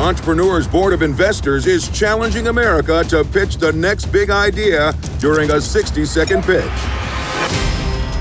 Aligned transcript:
Entrepreneurs 0.00 0.66
Board 0.66 0.94
of 0.94 1.02
Investors 1.02 1.66
is 1.66 1.90
challenging 1.90 2.46
America 2.46 3.04
to 3.04 3.22
pitch 3.22 3.58
the 3.58 3.70
next 3.74 4.06
big 4.06 4.30
idea 4.30 4.94
during 5.18 5.50
a 5.50 5.60
60 5.60 6.06
second 6.06 6.42
pitch. 6.42 6.64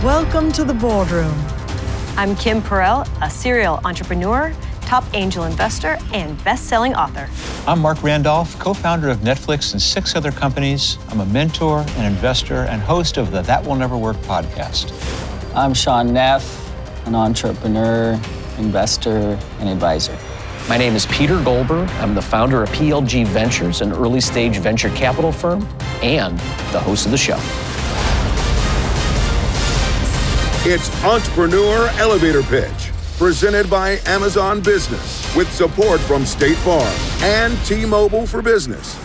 Welcome 0.04 0.52
to 0.52 0.66
the 0.66 0.74
boardroom. 0.74 1.34
I'm 2.18 2.36
Kim 2.36 2.62
Perell, 2.62 3.08
a 3.22 3.30
serial 3.30 3.80
entrepreneur, 3.86 4.54
top 4.82 5.06
angel 5.14 5.46
investor, 5.46 5.98
and 6.14 6.44
best 6.44 6.66
selling 6.66 6.94
author. 6.96 7.30
I'm 7.66 7.80
Marc 7.80 8.04
Randolph, 8.04 8.60
co 8.60 8.74
founder 8.74 9.08
of 9.08 9.20
Netflix 9.20 9.72
and 9.72 9.82
six 9.82 10.18
other 10.18 10.34
companies. 10.34 10.98
I'm 11.08 11.22
a 11.22 11.26
mentor, 11.28 11.86
an 11.92 12.04
investor, 12.04 12.64
and 12.64 12.82
host 12.82 13.16
of 13.16 13.32
the 13.32 13.42
That 13.44 13.66
Will 13.66 13.76
Never 13.76 13.98
Work 13.98 14.18
podcast. 14.18 14.92
I'm 15.56 15.74
Shaun 15.74 16.12
Neff, 16.12 17.08
an 17.08 17.16
entrepreneur, 17.16 18.20
investor, 18.58 19.40
and 19.60 19.70
advisor. 19.70 20.18
My 20.70 20.78
name 20.78 20.96
is 20.96 21.08
Peter 21.08 21.42
Goldberg. 21.42 21.90
I'm 21.94 22.14
the 22.14 22.22
founder 22.22 22.62
of 22.62 22.70
PLG 22.70 23.26
Ventures, 23.26 23.82
an 23.82 23.92
early 23.92 24.22
stage 24.22 24.58
venture 24.58 24.90
capital 24.90 25.32
firm, 25.32 25.68
and 26.04 26.38
the 26.72 26.80
host 26.80 27.08
of 27.08 27.12
the 27.12 27.18
show. 27.18 27.40
It's 30.72 31.04
Entrepreneur 31.04 31.88
Elevator 31.98 32.44
Pitch, 32.44 32.92
presented 33.18 33.68
by 33.68 33.98
Amazon 34.06 34.62
Business, 34.62 35.36
with 35.36 35.52
support 35.52 36.00
from 36.02 36.24
State 36.24 36.58
Farm 36.58 36.86
and 37.24 37.58
T 37.66 37.84
Mobile 37.84 38.28
for 38.28 38.44
Business. 38.44 38.96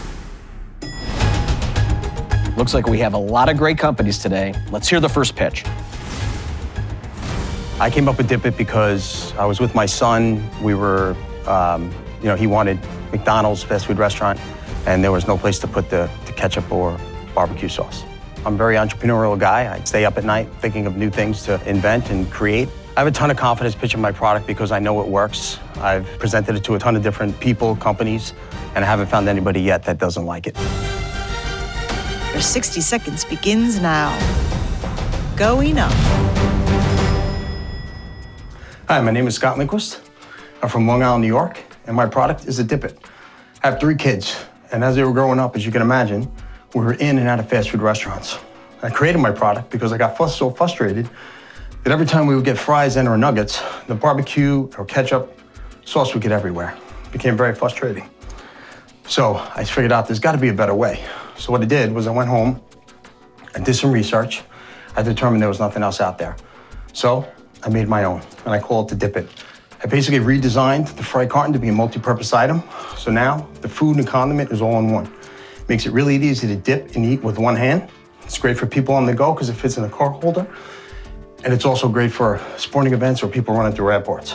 Looks 2.59 2.75
like 2.75 2.87
we 2.87 2.99
have 2.99 3.15
a 3.15 3.19
lot 3.19 3.49
of 3.49 3.57
great 3.57 3.79
companies 3.79 4.19
today. 4.19 4.53
Let's 4.71 4.87
hear 4.87 5.01
the 5.01 5.09
first 5.09 5.35
pitch. 5.35 5.65
I 7.81 7.89
came 7.91 8.07
up 8.07 8.19
with 8.19 8.29
Dip 8.29 8.45
It 8.45 8.59
because 8.59 9.35
I 9.37 9.47
was 9.47 9.61
with 9.61 9.75
my 9.75 9.87
son. 9.87 10.47
We 10.63 10.75
were 10.75 11.17
um, 11.47 11.93
you 12.21 12.27
know, 12.27 12.37
he 12.37 12.47
wanted 12.47 12.79
McDonald's 13.13 13.63
fast 13.63 13.87
food 13.87 13.99
restaurant, 13.99 14.41
and 14.87 15.03
there 15.03 15.13
was 15.13 15.27
no 15.27 15.37
place 15.37 15.59
to 15.61 15.67
put 15.67 15.91
the, 15.91 16.11
the 16.27 16.33
ketchup 16.33 16.71
or 16.73 16.99
barbecue 17.35 17.69
sauce. 17.69 18.05
I'm 18.47 18.55
a 18.55 18.57
very 18.57 18.77
entrepreneurial 18.77 19.39
guy. 19.39 19.73
I 19.73 19.83
stay 19.85 20.05
up 20.05 20.19
at 20.19 20.25
night 20.25 20.49
thinking 20.61 20.87
of 20.87 20.97
new 20.97 21.11
things 21.11 21.43
to 21.45 21.61
invent 21.69 22.11
and 22.11 22.31
create. 22.31 22.69
I 22.97 23.01
have 23.01 23.09
a 23.09 23.11
ton 23.11 23.31
of 23.31 23.37
confidence 23.37 23.75
pitching 23.75 24.01
my 24.01 24.13
product 24.13 24.47
because 24.47 24.71
I 24.71 24.79
know 24.79 25.01
it 25.01 25.09
works. 25.09 25.59
I've 25.77 26.07
presented 26.19 26.55
it 26.55 26.63
to 26.65 26.75
a 26.75 26.79
ton 26.79 26.95
of 26.95 27.03
different 27.03 27.39
people, 27.41 27.75
companies, 27.77 28.35
and 28.75 28.85
I 28.85 28.87
haven't 28.87 29.09
found 29.09 29.29
anybody 29.29 29.61
yet 29.61 29.83
that 29.85 29.99
doesn't 29.99 30.27
like 30.27 30.47
it. 30.47 30.57
Your 32.33 32.43
60 32.43 32.81
seconds 32.81 33.25
begins 33.25 33.81
now. 33.81 34.13
Going 35.37 35.79
up. 35.79 35.93
Hi, 38.89 39.01
my 39.01 39.11
name 39.11 39.27
is 39.27 39.35
Scott 39.35 39.57
Lindquist. 39.57 40.04
I'm 40.65 40.71
from 40.71 40.87
Long 40.87 41.03
Island, 41.03 41.21
New 41.21 41.29
York, 41.29 41.63
and 41.87 41.95
my 41.95 42.07
product 42.07 42.47
is 42.47 42.59
a 42.59 42.65
Dip 42.65 42.85
It. 42.85 42.99
I 43.63 43.69
have 43.69 43.79
three 43.79 43.97
kids, 43.97 44.47
and 44.73 44.83
as 44.83 44.97
they 44.97 45.05
were 45.05 45.13
growing 45.13 45.39
up, 45.39 45.57
as 45.57 45.67
you 45.67 45.71
can 45.71 45.83
imagine, 45.83 46.27
we 46.75 46.81
were 46.81 46.95
in 46.95 47.19
and 47.19 47.29
out 47.29 47.39
of 47.39 47.51
fast 47.51 47.69
food 47.69 47.83
restaurants. 47.83 48.39
I 48.81 48.89
created 48.89 49.19
my 49.19 49.31
product 49.31 49.69
because 49.69 49.93
I 49.93 49.99
got 49.99 50.17
so 50.31 50.51
frustrated 50.51 51.11
that 51.83 51.93
every 51.93 52.07
time 52.07 52.27
we 52.27 52.35
would 52.35 52.47
get 52.47 52.57
fries 52.57 52.97
and 52.97 53.07
or 53.07 53.19
nuggets, 53.19 53.63
the 53.89 53.95
barbecue 53.95 54.71
or 54.79 54.87
ketchup 54.87 55.39
sauce 55.85 56.15
would 56.15 56.23
get 56.23 56.33
everywhere. 56.33 56.75
It 57.05 57.13
became 57.13 57.37
very 57.37 57.55
frustrating. 57.55 58.09
So 59.07 59.35
I 59.55 59.65
figured 59.65 59.93
out 59.93 60.07
there's 60.07 60.19
got 60.19 60.33
to 60.33 60.39
be 60.39 60.49
a 60.49 60.55
better 60.55 60.75
way. 60.75 61.05
So 61.37 61.53
what 61.53 61.61
I 61.61 61.67
did 61.67 61.93
was 61.93 62.07
I 62.07 62.11
went 62.11 62.31
home 62.31 62.63
and 63.55 63.67
did 63.67 63.75
some 63.75 63.93
research. 63.93 64.41
I 64.97 65.03
determined 65.03 65.43
there 65.43 65.49
was 65.51 65.61
nothing 65.61 65.83
else 65.83 66.01
out 66.01 66.17
there. 66.17 66.37
So 66.95 67.31
I 67.63 67.69
made 67.69 67.87
my 67.87 68.05
own, 68.05 68.23
and 68.47 68.55
I 68.55 68.61
call 68.61 68.85
it 68.85 68.89
the 68.89 68.97
Dip 68.97 69.19
It. 69.19 69.29
I 69.85 69.87
basically 69.87 70.19
redesigned 70.21 70.97
the 70.97 71.03
fry 71.03 71.27
carton 71.27 71.53
to 71.53 71.59
be 71.59 71.69
a 71.69 71.73
multi-purpose 71.73 72.33
item. 72.33 72.63
So 72.97 73.11
now 73.11 73.47
the 73.61 73.69
food 73.69 73.99
and 73.99 74.07
condiment 74.07 74.51
is 74.51 74.63
all 74.63 74.79
in 74.79 74.91
one. 74.91 75.13
Makes 75.69 75.85
it 75.85 75.93
really 75.93 76.17
easy 76.17 76.47
to 76.47 76.57
dip 76.57 76.97
and 76.97 77.05
eat 77.05 77.23
with 77.23 77.39
one 77.39 77.55
hand. 77.55 77.91
It's 78.23 78.39
great 78.39 78.57
for 78.57 78.65
people 78.65 78.95
on 78.95 79.05
the 79.05 79.13
go 79.13 79.35
because 79.35 79.51
it 79.51 79.55
fits 79.55 79.77
in 79.77 79.85
a 79.85 79.91
car 79.91 80.09
holder. 80.09 80.47
And 81.45 81.53
it's 81.53 81.67
also 81.67 81.87
great 81.91 82.11
for 82.11 82.41
sporting 82.57 82.95
events 82.95 83.23
or 83.23 83.29
people 83.29 83.55
running 83.55 83.75
through 83.77 83.93
airports. 83.93 84.35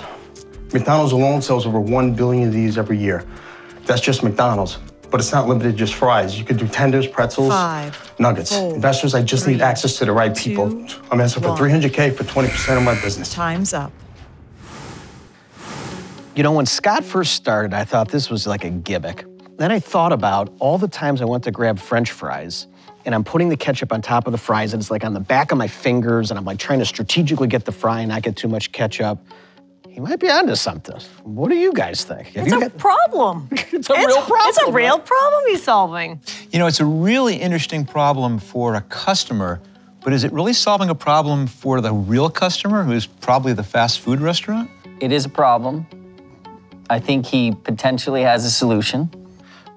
McDonald's 0.71 1.13
alone 1.13 1.41
sells 1.41 1.65
over 1.65 1.79
1 1.79 2.13
billion 2.13 2.49
of 2.49 2.53
these 2.53 2.77
every 2.77 2.99
year. 2.99 3.25
That's 3.87 4.01
just 4.01 4.21
McDonald's. 4.21 4.77
But 5.09 5.19
it's 5.19 5.31
not 5.31 5.47
limited 5.47 5.71
to 5.71 5.75
just 5.75 5.95
fries. 5.95 6.37
You 6.37 6.45
could 6.45 6.57
do 6.57 6.67
tenders, 6.67 7.07
pretzels, 7.07 7.49
Five, 7.49 8.13
nuggets. 8.19 8.55
four, 8.55 8.75
Investors, 8.75 9.15
I 9.15 9.23
just 9.23 9.45
three, 9.45 9.53
need 9.53 9.63
access 9.63 9.97
to 9.97 10.05
the 10.05 10.11
right 10.11 10.37
people. 10.37 10.69
two, 10.85 11.01
I'm 11.09 11.19
asking 11.19 11.41
for 11.41 11.49
300K 11.49 12.15
for 12.15 12.23
20% 12.23 12.77
of 12.77 12.83
my 12.83 12.93
business. 13.01 13.33
Time's 13.33 13.73
up. 13.73 13.91
You 16.39 16.43
know, 16.43 16.53
when 16.53 16.65
Scott 16.65 17.03
first 17.03 17.33
started, 17.33 17.73
I 17.73 17.83
thought 17.83 18.07
this 18.07 18.29
was 18.29 18.47
like 18.47 18.63
a 18.63 18.69
gimmick. 18.69 19.25
Then 19.57 19.73
I 19.73 19.79
thought 19.81 20.13
about 20.13 20.53
all 20.59 20.77
the 20.77 20.87
times 20.87 21.21
I 21.21 21.25
went 21.25 21.43
to 21.43 21.51
grab 21.51 21.77
French 21.77 22.11
fries 22.11 22.67
and 23.03 23.13
I'm 23.13 23.25
putting 23.25 23.49
the 23.49 23.57
ketchup 23.57 23.91
on 23.91 24.01
top 24.01 24.25
of 24.25 24.31
the 24.31 24.37
fries 24.37 24.71
and 24.71 24.81
it's 24.81 24.89
like 24.89 25.03
on 25.03 25.13
the 25.13 25.19
back 25.19 25.51
of 25.51 25.57
my 25.57 25.67
fingers 25.67 26.31
and 26.31 26.37
I'm 26.37 26.45
like 26.45 26.57
trying 26.57 26.79
to 26.79 26.85
strategically 26.85 27.49
get 27.49 27.65
the 27.65 27.73
fry 27.73 27.99
and 27.99 28.07
not 28.07 28.21
get 28.21 28.37
too 28.37 28.47
much 28.47 28.71
ketchup. 28.71 29.19
He 29.89 29.99
might 29.99 30.21
be 30.21 30.29
onto 30.29 30.55
something. 30.55 30.95
What 31.23 31.49
do 31.49 31.57
you 31.57 31.73
guys 31.73 32.05
think? 32.05 32.27
Have 32.27 32.45
It's 32.47 32.55
a 32.55 32.59
got- 32.61 32.77
problem. 32.77 33.49
it's 33.51 33.89
a 33.89 33.95
real 33.95 34.21
problem. 34.21 34.47
It's 34.47 34.59
a 34.59 34.71
real 34.71 34.97
problem 34.97 35.43
he's 35.47 35.63
solving. 35.63 36.21
You 36.53 36.59
know, 36.59 36.67
it's 36.67 36.79
a 36.79 36.85
really 36.85 37.35
interesting 37.35 37.85
problem 37.85 38.39
for 38.39 38.75
a 38.75 38.81
customer, 38.83 39.59
but 40.05 40.13
is 40.13 40.23
it 40.23 40.31
really 40.31 40.53
solving 40.53 40.89
a 40.89 40.95
problem 40.95 41.47
for 41.47 41.81
the 41.81 41.91
real 41.91 42.29
customer, 42.29 42.83
who's 42.83 43.07
probably 43.07 43.51
the 43.51 43.63
fast 43.63 43.99
food 43.99 44.21
restaurant? 44.21 44.71
It 45.01 45.11
is 45.11 45.25
a 45.25 45.29
problem. 45.29 45.85
I 46.91 46.99
think 46.99 47.27
he 47.27 47.51
potentially 47.51 48.23
has 48.23 48.45
a 48.45 48.49
solution. 48.49 49.11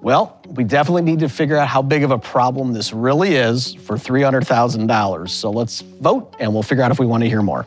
Well, 0.01 0.41
we 0.47 0.63
definitely 0.63 1.03
need 1.03 1.19
to 1.19 1.29
figure 1.29 1.55
out 1.57 1.67
how 1.67 1.83
big 1.83 2.03
of 2.03 2.09
a 2.09 2.17
problem 2.17 2.73
this 2.73 2.91
really 2.91 3.35
is 3.35 3.75
for 3.75 3.95
$300,000. 3.95 5.29
So 5.29 5.51
let's 5.51 5.81
vote 5.81 6.35
and 6.39 6.51
we'll 6.53 6.63
figure 6.63 6.83
out 6.83 6.91
if 6.91 6.99
we 6.99 7.05
want 7.05 7.23
to 7.23 7.29
hear 7.29 7.43
more. 7.43 7.65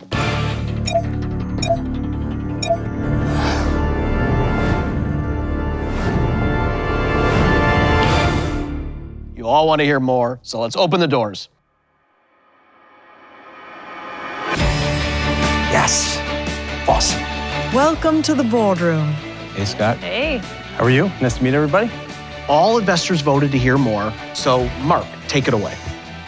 You 9.36 9.46
all 9.46 9.68
want 9.68 9.78
to 9.78 9.84
hear 9.84 10.00
more, 10.00 10.40
so 10.42 10.60
let's 10.60 10.76
open 10.76 10.98
the 10.98 11.06
doors. 11.06 11.48
Yes. 15.70 16.18
Awesome. 16.88 17.22
Welcome 17.72 18.22
to 18.22 18.34
the 18.34 18.44
boardroom. 18.44 19.14
Hey, 19.56 19.64
Scott. 19.64 19.96
Hey. 19.96 20.36
How 20.76 20.84
are 20.84 20.90
you? 20.90 21.10
Nice 21.22 21.38
to 21.38 21.42
meet 21.42 21.54
everybody. 21.54 21.90
All 22.46 22.76
investors 22.76 23.22
voted 23.22 23.50
to 23.52 23.58
hear 23.58 23.78
more, 23.78 24.12
so 24.34 24.68
Marc, 24.80 25.06
take 25.28 25.48
it 25.48 25.54
away. 25.54 25.74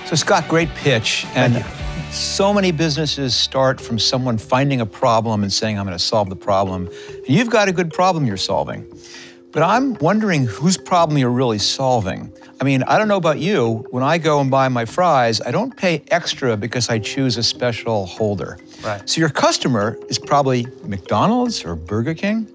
So, 0.06 0.16
Scott, 0.16 0.48
great 0.48 0.70
pitch. 0.70 1.26
And 1.34 1.56
you. 1.56 1.62
so 2.10 2.54
many 2.54 2.72
businesses 2.72 3.34
start 3.34 3.82
from 3.82 3.98
someone 3.98 4.38
finding 4.38 4.80
a 4.80 4.86
problem 4.86 5.42
and 5.42 5.52
saying, 5.52 5.78
I'm 5.78 5.84
going 5.84 5.96
to 5.96 6.02
solve 6.02 6.30
the 6.30 6.36
problem. 6.36 6.86
And 6.86 7.28
you've 7.28 7.50
got 7.50 7.68
a 7.68 7.72
good 7.72 7.92
problem 7.92 8.24
you're 8.24 8.38
solving. 8.38 8.90
But 9.52 9.62
I'm 9.62 9.92
wondering 10.00 10.46
whose 10.46 10.78
problem 10.78 11.18
you're 11.18 11.28
really 11.28 11.58
solving. 11.58 12.32
I 12.60 12.64
mean, 12.64 12.82
I 12.84 12.96
don't 12.96 13.08
know 13.08 13.16
about 13.16 13.38
you. 13.38 13.86
When 13.90 14.02
I 14.02 14.16
go 14.18 14.40
and 14.40 14.50
buy 14.50 14.68
my 14.68 14.84
fries, 14.84 15.40
I 15.42 15.50
don't 15.50 15.76
pay 15.76 16.02
extra 16.10 16.56
because 16.56 16.88
I 16.88 16.98
choose 16.98 17.36
a 17.36 17.42
special 17.42 18.06
holder. 18.06 18.58
Right. 18.82 19.06
So 19.08 19.20
your 19.20 19.30
customer 19.30 19.98
is 20.08 20.18
probably 20.18 20.66
McDonald's 20.84 21.64
or 21.64 21.76
Burger 21.76 22.14
King. 22.14 22.48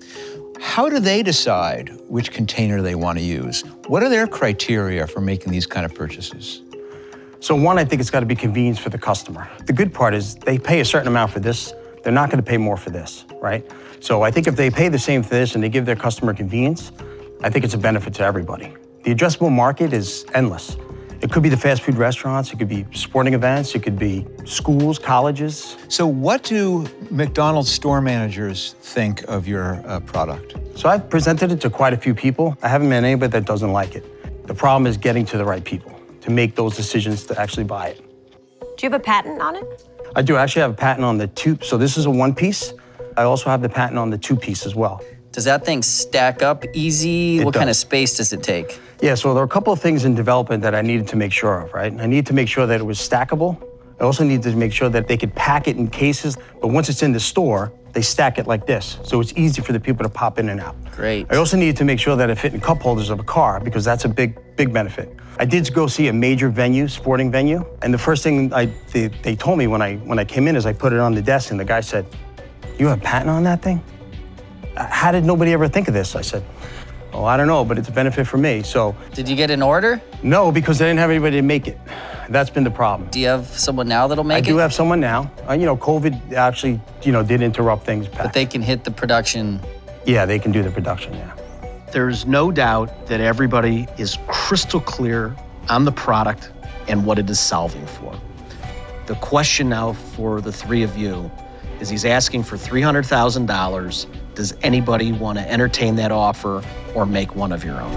How 0.64 0.90
do 0.90 1.00
they 1.00 1.22
decide 1.22 1.92
which 2.08 2.32
container 2.32 2.82
they 2.82 2.96
want 2.96 3.20
to 3.20 3.24
use? 3.24 3.62
What 3.88 4.02
are 4.02 4.10
their 4.10 4.26
criteria 4.26 5.06
for 5.06 5.22
making 5.22 5.52
these 5.52 5.68
kind 5.68 5.86
of 5.86 5.94
purchases? 5.94 6.64
So 7.42 7.54
one, 7.54 7.78
I 7.78 7.86
think 7.86 8.00
it's 8.00 8.10
got 8.10 8.22
to 8.22 8.26
be 8.26 8.34
convenience 8.34 8.80
for 8.80 8.90
the 8.90 8.98
customer. 8.98 9.48
The 9.68 9.74
good 9.74 9.94
part 9.94 10.16
is 10.16 10.34
they 10.36 10.58
pay 10.58 10.80
a 10.80 10.86
certain 10.86 11.10
amount 11.10 11.32
for 11.32 11.40
this. 11.40 11.74
They're 12.02 12.14
not 12.14 12.32
going 12.32 12.44
to 12.44 12.50
pay 12.50 12.58
more 12.58 12.78
for 12.78 12.90
this, 12.90 13.26
right? 13.40 13.70
So 14.00 14.24
I 14.24 14.32
think 14.32 14.48
if 14.48 14.56
they 14.56 14.72
pay 14.72 14.90
the 14.90 14.98
same 14.98 15.22
for 15.22 15.36
this 15.36 15.54
and 15.54 15.64
they 15.64 15.70
give 15.70 15.86
their 15.86 15.98
customer 15.98 16.34
convenience, 16.34 16.92
I 17.44 17.52
think 17.52 17.66
it's 17.66 17.76
a 17.76 17.78
benefit 17.78 18.16
to 18.16 18.24
everybody. 18.24 18.74
The 19.04 19.14
addressable 19.14 19.52
market 19.52 19.94
is 19.94 20.26
endless. 20.34 20.76
It 21.24 21.32
could 21.32 21.42
be 21.42 21.48
the 21.48 21.56
fast 21.56 21.84
food 21.84 21.96
restaurants, 21.96 22.52
it 22.52 22.60
could 22.60 22.68
be 22.68 22.86
sporting 22.92 23.34
events, 23.34 23.76
it 23.76 23.80
could 23.82 23.98
be 23.98 24.28
schools, 24.44 25.00
colleges. 25.00 25.78
So, 25.88 26.06
what 26.06 26.44
do 26.44 26.86
McDonald's 27.10 27.72
store 27.72 28.02
managers 28.02 28.76
think 28.82 29.24
of 29.30 29.48
your 29.48 29.82
uh, 29.88 30.02
product? 30.02 30.58
So 30.76 30.90
I've 30.90 31.10
presented 31.10 31.54
it 31.54 31.62
to 31.62 31.70
quite 31.70 31.94
a 31.94 31.98
few 31.98 32.14
people. 32.14 32.58
I 32.62 32.68
haven't 32.68 32.90
met 32.90 33.06
anybody 33.06 33.32
that 33.32 33.46
doesn't 33.46 33.72
like 33.72 33.96
it. 33.96 34.04
The 34.48 34.54
problem 34.54 34.86
is 34.86 34.98
getting 34.98 35.24
to 35.28 35.38
the 35.38 35.46
right 35.46 35.64
people 35.64 35.98
to 36.20 36.30
make 36.30 36.56
those 36.56 36.76
decisions 36.76 37.24
to 37.28 37.40
actually 37.40 37.64
buy 37.64 37.88
it. 37.88 38.02
Do 38.60 38.86
you 38.86 38.92
have 38.92 39.00
a 39.00 39.04
patent 39.04 39.42
on 39.42 39.56
it? 39.56 39.88
I 40.18 40.24
do 40.24 40.36
I 40.36 40.44
actually 40.44 40.64
have 40.64 40.72
a 40.72 40.82
patent 40.88 41.06
on 41.06 41.18
the 41.18 41.28
two. 41.28 41.58
So 41.62 41.78
this 41.78 41.96
is 41.96 42.06
a 42.06 42.12
one 42.12 42.36
piece. 42.36 42.74
I 43.16 43.24
also 43.24 43.50
have 43.50 43.62
the 43.62 43.70
patent 43.70 43.98
on 43.98 44.10
the 44.10 44.18
two 44.18 44.36
piece 44.36 44.66
as 44.66 44.76
well. 44.76 45.02
Does 45.34 45.46
that 45.46 45.66
thing 45.66 45.82
stack 45.82 46.44
up 46.44 46.64
easy? 46.74 47.40
It 47.40 47.46
what 47.46 47.56
kind 47.56 47.70
of 47.70 47.76
space 47.76 48.18
does 48.18 48.34
it 48.34 48.44
take? 48.44 48.80
Yeah, 49.02 49.16
so 49.16 49.34
there 49.34 49.42
are 49.42 49.46
a 49.46 49.50
couple 49.50 49.74
of 49.74 49.82
things 49.82 50.06
in 50.06 50.14
development 50.14 50.62
that 50.62 50.76
I 50.76 50.82
needed 50.82 51.08
to 51.08 51.16
make 51.16 51.34
sure 51.34 51.62
of, 51.62 51.74
right? 51.74 51.92
I 51.92 52.06
needed 52.06 52.28
to 52.28 52.34
make 52.34 52.48
sure 52.48 52.68
that 52.68 52.80
it 52.80 52.84
was 52.84 53.00
stackable. 53.00 53.62
I 54.00 54.04
also 54.04 54.24
needed 54.24 54.44
to 54.44 54.56
make 54.56 54.72
sure 54.72 54.90
that 54.90 55.08
they 55.08 55.18
could 55.18 55.34
pack 55.34 55.68
it 55.68 55.76
in 55.76 55.88
cases, 55.88 56.38
but 56.62 56.68
once 56.68 56.88
it's 56.88 57.02
in 57.02 57.14
the 57.14 57.20
store, 57.20 57.74
they 57.94 58.04
stack 58.04 58.38
it 58.38 58.46
like 58.46 58.68
this, 58.68 59.00
so 59.04 59.22
it's 59.22 59.34
easy 59.36 59.62
for 59.62 59.72
the 59.72 59.80
people 59.80 60.04
to 60.04 60.10
pop 60.10 60.38
in 60.38 60.50
and 60.50 60.60
out. 60.60 60.76
Great. 60.92 61.28
I 61.32 61.38
also 61.38 61.58
needed 61.58 61.78
to 61.78 61.86
make 61.86 62.00
sure 62.00 62.16
that 62.16 62.30
it 62.30 62.36
fit 62.38 62.54
in 62.54 62.62
cup 62.62 62.82
holders 62.82 63.10
of 63.10 63.20
a 63.20 63.24
car 63.24 63.60
because 63.60 63.84
that's 63.84 64.06
a 64.06 64.10
big, 64.10 64.40
big 64.56 64.72
benefit. 64.72 65.16
I 65.40 65.46
did 65.46 65.72
go 65.74 65.88
see 65.88 66.10
a 66.10 66.14
major 66.14 66.50
venue, 66.50 66.88
sporting 66.88 67.32
venue, 67.32 67.66
and 67.82 67.92
the 67.92 67.98
first 67.98 68.24
thing 68.24 68.54
I, 68.54 68.66
they, 68.92 69.08
they 69.08 69.36
told 69.36 69.58
me 69.58 69.66
when 69.66 69.82
I 69.82 69.96
when 69.98 70.20
I 70.20 70.26
came 70.26 70.48
in 70.48 70.56
is 70.56 70.66
I 70.66 70.74
put 70.74 70.94
it 70.94 71.00
on 71.00 71.16
the 71.16 71.22
desk, 71.22 71.52
and 71.52 71.60
the 71.60 71.66
guy 71.66 71.82
said, 71.82 72.06
"You 72.78 72.88
have 72.88 73.00
a 73.00 73.02
patent 73.02 73.30
on 73.30 73.44
that 73.44 73.62
thing? 73.62 73.82
How 74.76 75.12
did 75.12 75.24
nobody 75.26 75.54
ever 75.54 75.68
think 75.68 75.88
of 75.88 75.94
this?" 75.94 76.16
I 76.16 76.22
said, 76.22 76.44
"Oh, 77.14 77.26
I 77.26 77.38
don't 77.38 77.48
know, 77.48 77.64
but 77.66 77.78
it's 77.78 77.90
a 77.90 77.92
benefit 77.92 78.26
for 78.28 78.38
me." 78.38 78.64
So 78.64 78.96
Did 79.14 79.28
you 79.30 79.36
get 79.36 79.50
an 79.52 79.62
order? 79.62 80.02
no, 80.24 80.52
because 80.52 80.78
they 80.80 80.86
didn't 80.86 81.00
have 81.00 81.10
anybody 81.10 81.38
to 81.38 81.42
make 81.42 81.68
it. 81.68 81.78
That's 82.30 82.50
been 82.50 82.64
the 82.64 82.72
problem. 82.72 83.10
Do 83.12 83.20
you 83.20 83.28
have 83.28 83.46
someone 83.48 83.88
now 83.88 84.08
that'll 84.08 84.24
make 84.24 84.36
it? 84.36 84.38
I 84.38 84.42
make 84.42 84.48
do 84.48 84.58
it? 84.60 84.62
have 84.62 84.74
someone 84.74 85.00
now. 85.02 85.30
Uh, 85.48 85.54
you 85.54 85.66
know, 85.66 85.76
COVID 85.76 86.34
actually, 86.34 86.80
you 87.04 87.12
know, 87.12 87.22
did 87.22 87.42
interrupt 87.42 87.86
things. 87.86 88.08
but 88.08 88.34
they 88.34 88.46
can 88.46 88.62
hit 88.62 88.84
the 88.86 88.92
production. 88.92 89.60
yeah, 90.06 90.26
they 90.26 90.40
can 90.40 90.52
do 90.52 90.64
the 90.64 90.72
production. 90.72 91.14
Yeah. 91.14 91.34
There's 91.92 92.26
no 92.26 92.50
doubt 92.50 93.08
that 93.08 93.20
everybody 93.22 93.88
is 93.98 94.18
crystal 94.28 94.80
clear 94.80 95.36
on 95.70 95.86
the 95.86 95.92
product 95.92 96.52
and 96.88 97.06
what 97.06 97.20
it 97.20 97.30
is 97.30 97.40
solving 97.40 97.86
for. 97.86 98.16
The 99.06 99.16
question 99.16 99.70
now 99.70 99.94
for 99.94 100.42
the 100.42 100.52
three 100.52 100.82
of 100.82 100.98
you 100.98 101.30
is 101.82 101.90
he's 101.90 102.06
asking 102.06 102.44
for 102.44 102.56
$300,000. 102.58 104.06
Does 104.36 104.56
anybody 104.64 105.12
want 105.12 105.38
to 105.38 105.50
entertain 105.50 105.96
that 105.98 106.12
offer 106.12 106.64
or 106.96 107.06
make 107.06 107.36
one 107.36 107.52
of 107.52 107.64
your 107.64 107.80
own? 107.80 107.92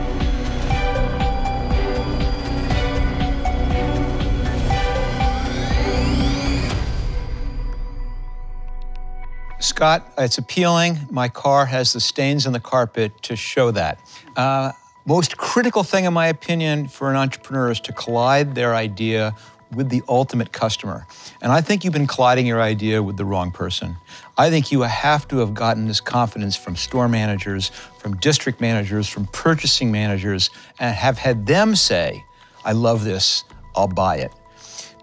Scott, 9.60 10.12
it's 10.16 10.38
appealing. 10.38 10.98
My 11.10 11.28
car 11.28 11.66
has 11.66 11.92
the 11.92 12.00
stains 12.00 12.46
on 12.46 12.52
the 12.52 12.60
carpet 12.60 13.22
to 13.22 13.34
show 13.34 13.70
that. 13.72 13.98
Uh, 14.36 14.72
most 15.06 15.38
critical 15.38 15.82
thing, 15.82 16.04
in 16.04 16.12
my 16.12 16.26
opinion, 16.26 16.88
for 16.88 17.10
an 17.10 17.16
entrepreneur 17.16 17.70
is 17.70 17.80
to 17.80 17.92
collide 17.92 18.54
their 18.54 18.74
idea 18.74 19.34
with 19.72 19.88
the 19.88 20.02
ultimate 20.08 20.52
customer. 20.52 21.06
And 21.42 21.52
I 21.52 21.60
think 21.60 21.84
you've 21.84 21.92
been 21.92 22.06
colliding 22.06 22.46
your 22.46 22.60
idea 22.60 23.02
with 23.02 23.16
the 23.16 23.24
wrong 23.24 23.50
person. 23.50 23.96
I 24.38 24.50
think 24.50 24.70
you 24.70 24.82
have 24.82 25.26
to 25.28 25.38
have 25.38 25.54
gotten 25.54 25.88
this 25.88 26.00
confidence 26.00 26.56
from 26.56 26.76
store 26.76 27.08
managers, 27.08 27.70
from 27.98 28.16
district 28.18 28.60
managers, 28.60 29.08
from 29.08 29.26
purchasing 29.26 29.90
managers, 29.90 30.50
and 30.78 30.94
have 30.94 31.16
had 31.16 31.46
them 31.46 31.74
say, 31.74 32.22
I 32.64 32.72
love 32.72 33.04
this, 33.04 33.44
I'll 33.74 33.88
buy 33.88 34.16
it 34.16 34.32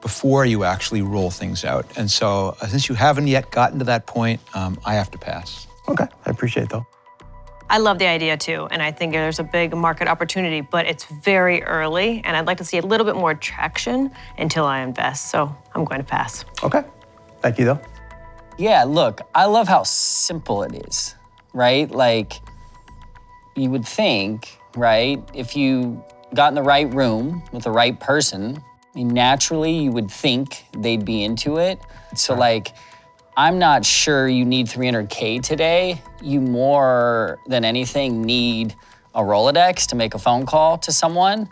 before 0.01 0.45
you 0.45 0.65
actually 0.65 1.01
roll 1.01 1.31
things 1.31 1.63
out. 1.63 1.85
And 1.97 2.11
so, 2.11 2.55
uh, 2.61 2.67
since 2.67 2.89
you 2.89 2.95
haven't 2.95 3.27
yet 3.27 3.49
gotten 3.51 3.79
to 3.79 3.85
that 3.85 4.05
point, 4.05 4.41
um, 4.53 4.77
I 4.85 4.95
have 4.95 5.09
to 5.11 5.17
pass. 5.17 5.65
Okay, 5.87 6.05
I 6.25 6.29
appreciate 6.29 6.63
it 6.63 6.69
though. 6.69 6.85
I 7.69 7.77
love 7.79 7.97
the 7.97 8.05
idea 8.05 8.37
too, 8.37 8.67
and 8.69 8.83
I 8.83 8.91
think 8.91 9.13
there's 9.13 9.39
a 9.39 9.43
big 9.43 9.75
market 9.75 10.07
opportunity, 10.07 10.61
but 10.61 10.85
it's 10.85 11.05
very 11.05 11.63
early, 11.63 12.21
and 12.23 12.37
I'd 12.37 12.45
like 12.45 12.57
to 12.57 12.65
see 12.65 12.77
a 12.77 12.81
little 12.81 13.05
bit 13.05 13.15
more 13.15 13.33
traction 13.33 14.11
until 14.37 14.65
I 14.65 14.81
invest. 14.81 15.31
So 15.31 15.55
I'm 15.73 15.85
going 15.85 16.01
to 16.01 16.07
pass. 16.07 16.45
Okay, 16.61 16.83
thank 17.41 17.57
you 17.57 17.65
though. 17.65 17.79
Yeah, 18.57 18.83
look, 18.83 19.21
I 19.33 19.45
love 19.45 19.67
how 19.67 19.83
simple 19.83 20.61
it 20.63 20.87
is, 20.87 21.15
right? 21.53 21.89
Like, 21.89 22.33
you 23.55 23.69
would 23.71 23.87
think, 23.87 24.59
right, 24.75 25.21
if 25.33 25.55
you 25.55 26.03
got 26.35 26.49
in 26.49 26.55
the 26.55 26.63
right 26.63 26.91
room 26.93 27.43
with 27.51 27.63
the 27.63 27.71
right 27.71 27.99
person, 27.99 28.63
naturally 28.95 29.71
you 29.71 29.91
would 29.91 30.09
think 30.09 30.65
they'd 30.77 31.03
be 31.03 31.23
into 31.23 31.57
it. 31.57 31.79
So, 32.15 32.35
like, 32.35 32.75
I'm 33.35 33.57
not 33.57 33.83
sure 33.83 34.27
you 34.27 34.45
need 34.45 34.67
300K 34.67 35.41
today. 35.41 35.99
You 36.21 36.39
more 36.39 37.39
than 37.47 37.65
anything 37.65 38.21
need 38.21 38.75
a 39.15 39.21
Rolodex 39.21 39.87
to 39.87 39.95
make 39.95 40.13
a 40.13 40.19
phone 40.19 40.45
call 40.45 40.77
to 40.79 40.91
someone. 40.91 41.49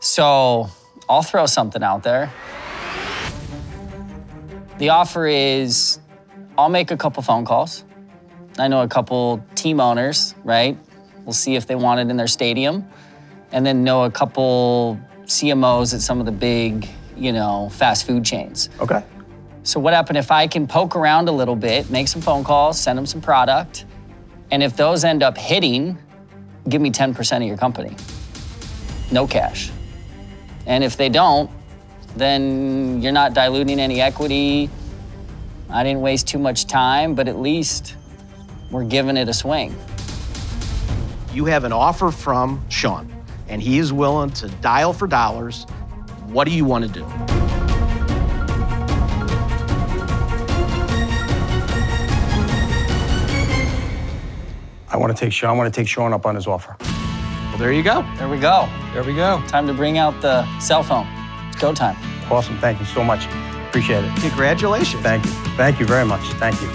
So, 0.00 0.68
I'll 1.08 1.22
throw 1.22 1.46
something 1.46 1.84
out 1.84 2.02
there. 2.02 2.32
The 4.78 4.88
offer 4.88 5.26
is 5.26 6.00
I'll 6.60 6.68
make 6.68 6.90
a 6.90 6.96
couple 6.96 7.22
phone 7.22 7.46
calls. 7.46 7.84
I 8.58 8.68
know 8.68 8.82
a 8.82 8.88
couple 8.88 9.42
team 9.54 9.80
owners, 9.80 10.34
right? 10.44 10.76
We'll 11.24 11.32
see 11.32 11.56
if 11.56 11.66
they 11.66 11.74
want 11.74 12.00
it 12.00 12.10
in 12.10 12.18
their 12.18 12.26
stadium. 12.26 12.86
And 13.50 13.64
then 13.64 13.82
know 13.82 14.04
a 14.04 14.10
couple 14.10 15.00
CMOs 15.24 15.94
at 15.94 16.02
some 16.02 16.20
of 16.20 16.26
the 16.26 16.32
big, 16.32 16.86
you 17.16 17.32
know, 17.32 17.70
fast 17.70 18.06
food 18.06 18.26
chains. 18.26 18.68
Okay. 18.78 19.02
So 19.62 19.80
what 19.80 19.94
happened 19.94 20.18
if 20.18 20.30
I 20.30 20.46
can 20.46 20.66
poke 20.66 20.96
around 20.96 21.30
a 21.30 21.32
little 21.32 21.56
bit, 21.56 21.88
make 21.88 22.08
some 22.08 22.20
phone 22.20 22.44
calls, 22.44 22.78
send 22.78 22.98
them 22.98 23.06
some 23.06 23.22
product, 23.22 23.86
and 24.50 24.62
if 24.62 24.76
those 24.76 25.02
end 25.02 25.22
up 25.22 25.38
hitting, 25.38 25.96
give 26.68 26.82
me 26.82 26.90
10% 26.90 27.36
of 27.36 27.42
your 27.42 27.56
company. 27.56 27.96
No 29.10 29.26
cash. 29.26 29.70
And 30.66 30.84
if 30.84 30.96
they 30.96 31.08
don't, 31.08 31.50
then 32.16 33.00
you're 33.00 33.12
not 33.12 33.32
diluting 33.32 33.80
any 33.80 34.00
equity. 34.00 34.68
I 35.72 35.84
didn't 35.84 36.00
waste 36.00 36.26
too 36.26 36.38
much 36.38 36.66
time, 36.66 37.14
but 37.14 37.28
at 37.28 37.38
least 37.38 37.94
we're 38.70 38.84
giving 38.84 39.16
it 39.16 39.28
a 39.28 39.34
swing. 39.34 39.74
You 41.32 41.44
have 41.44 41.62
an 41.62 41.72
offer 41.72 42.10
from 42.10 42.60
Shaun, 42.68 43.12
and 43.48 43.62
he 43.62 43.78
is 43.78 43.92
willing 43.92 44.30
to 44.30 44.48
dial 44.48 44.92
for 44.92 45.06
dollars. 45.06 45.64
What 46.26 46.46
do 46.48 46.52
you 46.52 46.64
want 46.64 46.86
to 46.86 46.90
do? 46.90 47.04
I 54.92 54.96
want 54.96 55.16
to 55.16 55.24
take 55.24 55.32
Shaun. 55.32 55.50
I 55.50 55.52
want 55.52 55.72
to 55.72 55.80
take 55.80 55.86
Shaun 55.86 56.12
up 56.12 56.26
on 56.26 56.34
his 56.34 56.48
offer. 56.48 56.76
Well, 56.80 57.58
there 57.58 57.72
you 57.72 57.84
go. 57.84 58.04
There 58.16 58.28
we 58.28 58.40
go. 58.40 58.68
There 58.92 59.04
we 59.04 59.14
go. 59.14 59.40
Time 59.46 59.68
to 59.68 59.72
bring 59.72 59.98
out 59.98 60.20
the 60.20 60.44
cell 60.58 60.82
phone. 60.82 61.06
It's 61.48 61.60
go 61.60 61.72
time. 61.72 61.96
Awesome. 62.28 62.58
Thank 62.58 62.80
you 62.80 62.86
so 62.86 63.04
much. 63.04 63.26
Appreciate 63.68 64.04
it. 64.04 64.16
Congratulations. 64.20 65.00
Thank 65.02 65.24
you. 65.26 65.49
Thank 65.60 65.78
you 65.78 65.84
very 65.84 66.06
much. 66.06 66.22
Thank 66.38 66.58
you. 66.62 66.68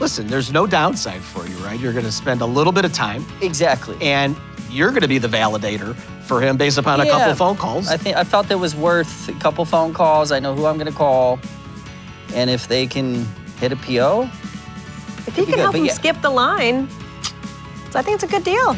Listen, 0.00 0.26
there's 0.26 0.52
no 0.52 0.66
downside 0.66 1.22
for 1.22 1.46
you, 1.46 1.54
right? 1.58 1.78
You're 1.78 1.92
going 1.92 2.04
to 2.04 2.10
spend 2.10 2.40
a 2.40 2.46
little 2.46 2.72
bit 2.72 2.84
of 2.84 2.92
time, 2.92 3.24
Exactly. 3.40 3.96
and 4.00 4.36
you're 4.68 4.90
going 4.90 5.02
to 5.02 5.08
be 5.08 5.18
the 5.18 5.28
validator 5.28 5.94
for 6.26 6.40
him 6.40 6.56
based 6.56 6.76
upon 6.76 7.00
a 7.00 7.04
couple 7.06 7.28
Yeah. 7.28 7.34
phone 7.34 7.56
calls. 7.56 7.86
I 7.88 7.96
think 7.96 8.16
I 8.16 8.24
felt 8.24 8.50
it 8.50 8.56
was 8.56 8.74
worth 8.74 9.28
a 9.28 9.34
couple 9.34 9.64
phone 9.64 9.94
calls. 9.94 10.32
I 10.32 10.40
know 10.40 10.52
who 10.56 10.66
I'm 10.66 10.78
going 10.78 10.90
to 10.90 10.98
call, 10.98 11.38
and 12.34 12.50
if 12.50 12.66
they 12.66 12.88
can 12.88 13.24
hit 13.60 13.70
a 13.70 13.76
PO, 13.76 14.28
If 15.28 15.36
you 15.38 15.44
can 15.44 15.54
good, 15.54 15.58
help 15.60 15.72
but 15.74 15.78
them 15.78 15.86
yeah. 15.86 15.92
skip 15.92 16.20
the 16.22 16.30
line, 16.30 16.88
so 17.90 18.00
I 18.00 18.02
think 18.02 18.16
it's 18.16 18.24
a 18.24 18.26
good 18.26 18.42
deal. 18.42 18.76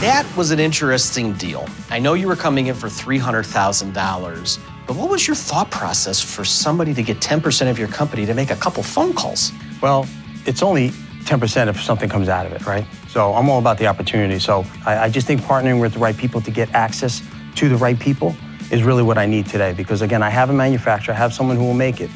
That 0.00 0.24
was 0.34 0.50
an 0.50 0.60
interesting 0.60 1.34
deal. 1.34 1.68
I 1.90 1.98
know 1.98 2.14
you 2.14 2.26
were 2.26 2.36
coming 2.36 2.68
in 2.68 2.74
for 2.74 2.88
$300,000, 2.88 4.58
but 4.86 4.96
what 4.96 5.08
was 5.08 5.26
your 5.26 5.36
thought 5.36 5.70
process 5.70 6.20
for 6.20 6.44
somebody 6.44 6.92
to 6.94 7.02
get 7.02 7.18
10% 7.18 7.70
of 7.70 7.78
your 7.78 7.88
company 7.88 8.26
to 8.26 8.34
make 8.34 8.50
a 8.50 8.56
couple 8.56 8.82
phone 8.82 9.14
calls? 9.14 9.52
Well, 9.80 10.06
it's 10.44 10.62
only 10.62 10.90
10% 11.24 11.68
if 11.68 11.80
something 11.80 12.08
comes 12.08 12.28
out 12.28 12.46
of 12.46 12.52
it, 12.52 12.66
right? 12.66 12.84
So 13.08 13.34
I'm 13.34 13.48
all 13.48 13.58
about 13.58 13.78
the 13.78 13.86
opportunity. 13.86 14.38
So 14.38 14.64
I, 14.84 15.04
I 15.04 15.08
just 15.08 15.26
think 15.26 15.40
partnering 15.42 15.80
with 15.80 15.94
the 15.94 15.98
right 15.98 16.16
people 16.16 16.40
to 16.40 16.50
get 16.50 16.72
access 16.74 17.22
to 17.56 17.68
the 17.68 17.76
right 17.76 17.98
people 17.98 18.34
is 18.70 18.82
really 18.82 19.02
what 19.02 19.18
I 19.18 19.26
need 19.26 19.46
today. 19.46 19.72
Because 19.72 20.02
again, 20.02 20.22
I 20.22 20.30
have 20.30 20.50
a 20.50 20.52
manufacturer, 20.52 21.14
I 21.14 21.18
have 21.18 21.32
someone 21.32 21.56
who 21.56 21.64
will 21.64 21.74
make 21.74 22.00
it. 22.00 22.10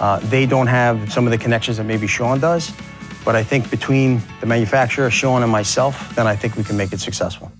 Uh, 0.00 0.18
they 0.24 0.46
don't 0.46 0.66
have 0.66 1.12
some 1.12 1.26
of 1.26 1.30
the 1.30 1.38
connections 1.38 1.76
that 1.76 1.84
maybe 1.84 2.06
Shaun 2.06 2.40
does, 2.40 2.72
but 3.24 3.36
I 3.36 3.44
think 3.44 3.70
between 3.70 4.20
the 4.40 4.46
manufacturer, 4.46 5.10
Shaun, 5.10 5.42
and 5.42 5.52
myself, 5.52 6.14
then 6.16 6.26
I 6.26 6.34
think 6.34 6.56
we 6.56 6.64
can 6.64 6.76
make 6.76 6.92
it 6.92 7.00
successful. 7.00 7.52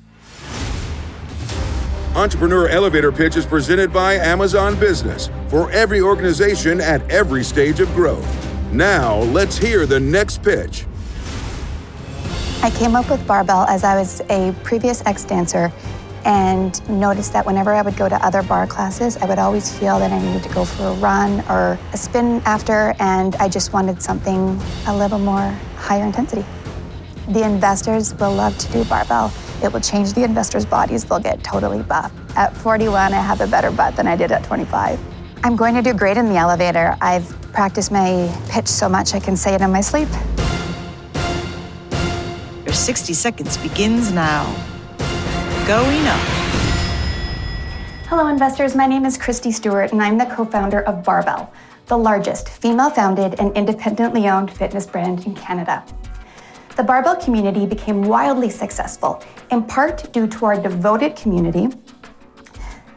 Entrepreneur 2.15 2.69
Elevator 2.69 3.11
Pitch 3.11 3.37
is 3.37 3.47
presented 3.47 3.91
by 3.91 4.17
Amazon 4.17 4.79
Business 4.79 5.31
for 5.49 5.71
every 5.71 6.03
organization 6.03 6.79
at 6.79 7.01
every 7.11 7.43
stage 7.43 7.81
of 7.81 7.89
growth. 7.95 8.27
Now, 8.71 9.17
let's 9.17 9.57
hear 9.57 9.87
the 9.87 9.99
next 9.99 10.43
pitch. 10.43 10.85
I 12.63 12.69
came 12.69 12.97
up 12.97 13.09
with 13.09 13.27
barbell 13.27 13.63
as 13.63 13.83
I 13.83 13.97
was 13.99 14.21
a 14.29 14.55
previous 14.63 15.03
ex 15.07 15.25
dancer 15.25 15.73
and 16.27 16.87
noticed 17.01 17.33
that 17.33 17.47
whenever 17.47 17.73
I 17.73 17.81
would 17.81 17.97
go 17.97 18.11
to 18.11 18.17
other 18.23 18.43
barre 18.43 18.67
classes, 18.67 19.17
I 19.17 19.25
would 19.25 19.39
always 19.39 19.75
feel 19.79 19.99
that 19.99 20.13
I 20.13 20.21
needed 20.21 20.43
to 20.43 20.55
go 20.55 20.67
for 20.67 20.89
a 20.89 20.95
run 20.97 21.43
or 21.49 21.79
a 21.95 21.97
spin 21.97 22.43
after, 22.45 22.95
and 22.99 23.35
I 23.37 23.49
just 23.49 23.73
wanted 23.73 24.03
something 24.03 24.61
a 24.87 24.95
little 24.95 25.19
more 25.19 25.49
higher 25.77 26.05
intensity. 26.05 26.45
The 27.29 27.43
investors 27.43 28.15
will 28.17 28.35
love 28.35 28.59
to 28.59 28.71
do 28.71 28.85
barbell. 28.85 29.33
It 29.63 29.73
will 29.73 29.81
change 29.81 30.13
the 30.13 30.25
investors' 30.25 30.67
bodies. 30.67 31.05
They'll 31.05 31.21
get 31.21 31.45
totally 31.45 31.83
buff. 31.83 32.13
At 32.37 32.57
41, 32.57 33.15
I 33.15 33.21
have 33.21 33.41
a 33.41 33.47
better 33.47 33.71
butt 33.71 33.95
than 33.95 34.09
I 34.09 34.17
did 34.17 34.33
at 34.33 34.43
25. 34.43 34.99
I'm 35.45 35.55
going 35.55 35.75
to 35.77 35.83
do 35.83 35.95
great 35.95 36.17
in 36.17 36.29
the 36.29 36.37
elevator. 36.37 36.97
I've 37.01 37.29
practiced 37.53 37.93
my 37.93 38.35
pitch 38.49 38.67
so 38.67 38.89
much 38.89 39.15
I 39.15 39.21
can 39.21 39.37
say 39.37 39.55
it 39.55 39.61
in 39.61 39.71
my 39.71 39.81
sleep. 39.81 40.09
Your 42.65 42.75
60 42.75 43.13
seconds 43.13 43.57
begins 43.57 44.13
now. 44.13 44.45
Going 45.67 46.07
up. 46.07 46.21
Hello, 48.09 48.27
investors. 48.27 48.75
My 48.75 48.87
name 48.87 49.07
is 49.07 49.17
Christy 49.17 49.53
Stewart, 49.53 49.93
and 49.93 50.03
I'm 50.03 50.19
the 50.19 50.27
co 50.27 50.45
founder 50.45 50.81
of 50.83 51.05
Barbell, 51.05 51.53
the 51.87 51.97
largest 51.97 52.49
female 52.49 52.91
founded 52.91 53.39
and 53.39 53.57
independently 53.57 54.29
owned 54.29 54.51
fitness 54.51 54.87
brand 54.87 55.25
in 55.25 55.35
Canada. 55.35 55.85
The 56.75 56.83
Barbell 56.83 57.17
community 57.17 57.67
became 57.67 58.03
wildly 58.03 58.49
successful, 58.49 59.23
in 59.51 59.65
part 59.65 60.11
due 60.15 60.27
to 60.27 60.47
our 60.47 60.59
devoted 60.59 61.15
community, 61.17 61.69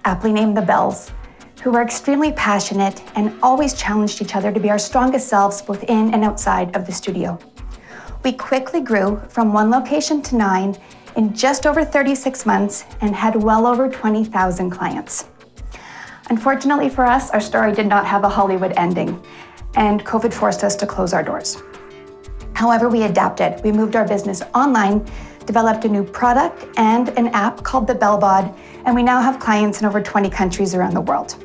aptly 0.06 0.32
named 0.32 0.56
the 0.56 0.62
Bells, 0.62 1.12
who 1.62 1.72
were 1.72 1.82
extremely 1.82 2.32
passionate 2.32 3.04
and 3.18 3.38
always 3.44 3.74
challenged 3.74 4.22
each 4.22 4.34
other 4.34 4.54
to 4.54 4.62
be 4.62 4.70
our 4.70 4.80
strongest 4.80 5.28
selves 5.28 5.62
both 5.62 5.84
in 5.84 6.14
and 6.14 6.24
outside 6.24 6.74
of 6.74 6.86
the 6.86 6.94
studio. 6.94 7.38
We 8.24 8.32
quickly 8.32 8.80
grew 8.80 9.22
from 9.28 9.52
one 9.52 9.70
location 9.70 10.22
to 10.22 10.38
nine 10.38 10.78
in 11.18 11.34
just 11.34 11.66
over 11.66 11.84
36 11.84 12.46
months 12.46 12.86
and 13.02 13.14
had 13.14 13.36
well 13.36 13.68
over 13.68 13.90
20,000 13.90 14.70
clients. 14.70 15.26
Unfortunately 16.30 16.88
for 16.88 17.06
us, 17.06 17.30
our 17.32 17.42
story 17.42 17.74
did 17.74 17.88
not 17.88 18.06
have 18.06 18.24
a 18.24 18.30
Hollywood 18.30 18.72
ending, 18.78 19.22
and 19.76 20.06
COVID 20.06 20.34
forced 20.34 20.64
us 20.64 20.78
to 20.78 20.88
close 20.88 21.12
our 21.12 21.24
doors. 21.24 21.62
However, 22.56 22.90
we 22.90 23.04
adapted. 23.04 23.62
We 23.64 23.72
moved 23.72 23.96
our 23.96 24.08
business 24.08 24.42
online, 24.56 25.06
developed 25.46 25.86
a 25.86 25.90
new 25.90 26.04
product 26.04 26.66
and 26.78 27.10
an 27.18 27.28
app 27.28 27.64
called 27.64 27.86
the 27.86 27.94
Bellbod, 27.94 28.58
and 28.86 28.96
we 28.96 29.04
now 29.04 29.22
have 29.22 29.40
clients 29.40 29.82
in 29.82 29.86
over 29.86 30.02
20 30.02 30.30
countries 30.30 30.74
around 30.74 30.94
the 30.94 31.02
world. 31.02 31.36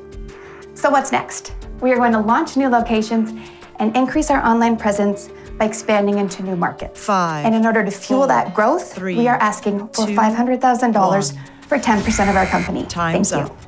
So, 0.74 0.88
what's 0.88 1.12
next? 1.12 1.52
We 1.80 1.92
are 1.92 1.96
going 1.96 2.12
to 2.12 2.20
launch 2.20 2.56
new 2.56 2.68
locations 2.68 3.32
and 3.80 3.96
increase 3.96 4.30
our 4.30 4.44
online 4.46 4.76
presence 4.76 5.28
by 5.58 5.64
expanding 5.66 6.18
into 6.18 6.42
new 6.42 6.56
markets. 6.56 7.04
Five, 7.04 7.44
And 7.44 7.54
in 7.54 7.66
order 7.66 7.84
to 7.84 7.90
fuel 7.90 8.20
four, 8.20 8.28
that 8.28 8.54
growth, 8.54 8.94
three, 8.94 9.16
we 9.16 9.26
are 9.28 9.36
asking 9.36 9.80
for 9.88 10.06
$500,000 10.06 11.38
for 11.66 11.78
10% 11.78 12.30
of 12.30 12.36
our 12.36 12.46
company. 12.46 12.86
Time's 12.86 13.30
Thank 13.30 13.48
you. 13.48 13.54
up. 13.54 13.60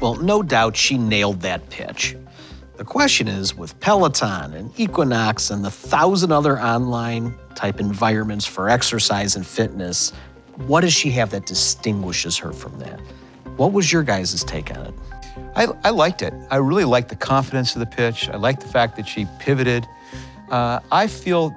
Well, 0.00 0.16
no 0.16 0.42
doubt 0.42 0.76
she 0.76 0.98
nailed 0.98 1.40
that 1.40 1.70
pitch. 1.70 2.16
The 2.76 2.84
question 2.84 3.28
is 3.28 3.54
with 3.54 3.78
Peloton 3.80 4.54
and 4.54 4.80
Equinox 4.80 5.50
and 5.50 5.62
the 5.62 5.70
thousand 5.70 6.32
other 6.32 6.58
online 6.58 7.34
type 7.54 7.80
environments 7.80 8.46
for 8.46 8.70
exercise 8.70 9.36
and 9.36 9.46
fitness, 9.46 10.12
what 10.66 10.80
does 10.80 10.92
she 10.92 11.10
have 11.10 11.30
that 11.30 11.44
distinguishes 11.44 12.38
her 12.38 12.52
from 12.52 12.78
that? 12.78 12.98
What 13.56 13.72
was 13.72 13.92
your 13.92 14.02
guys' 14.02 14.42
take 14.42 14.70
on 14.70 14.86
it? 14.86 14.94
I, 15.54 15.66
I 15.84 15.90
liked 15.90 16.22
it. 16.22 16.32
I 16.50 16.56
really 16.56 16.84
liked 16.84 17.10
the 17.10 17.16
confidence 17.16 17.74
of 17.76 17.80
the 17.80 17.86
pitch. 17.86 18.30
I 18.30 18.36
liked 18.36 18.62
the 18.62 18.68
fact 18.68 18.96
that 18.96 19.06
she 19.06 19.26
pivoted. 19.38 19.86
Uh, 20.50 20.80
I 20.90 21.06
feel 21.06 21.54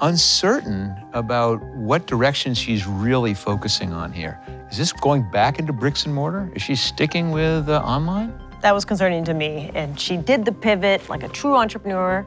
uncertain 0.00 0.94
about 1.12 1.62
what 1.74 2.06
direction 2.06 2.54
she's 2.54 2.86
really 2.86 3.34
focusing 3.34 3.92
on 3.92 4.10
here. 4.10 4.40
Is 4.70 4.78
this 4.78 4.92
going 4.92 5.30
back 5.30 5.58
into 5.58 5.74
bricks 5.74 6.06
and 6.06 6.14
mortar? 6.14 6.50
Is 6.54 6.62
she 6.62 6.76
sticking 6.76 7.30
with 7.30 7.68
uh, 7.68 7.82
online? 7.82 8.32
That 8.60 8.74
was 8.74 8.84
concerning 8.84 9.24
to 9.24 9.34
me. 9.34 9.70
And 9.74 9.98
she 9.98 10.16
did 10.16 10.44
the 10.44 10.52
pivot 10.52 11.08
like 11.08 11.22
a 11.22 11.28
true 11.28 11.56
entrepreneur. 11.56 12.26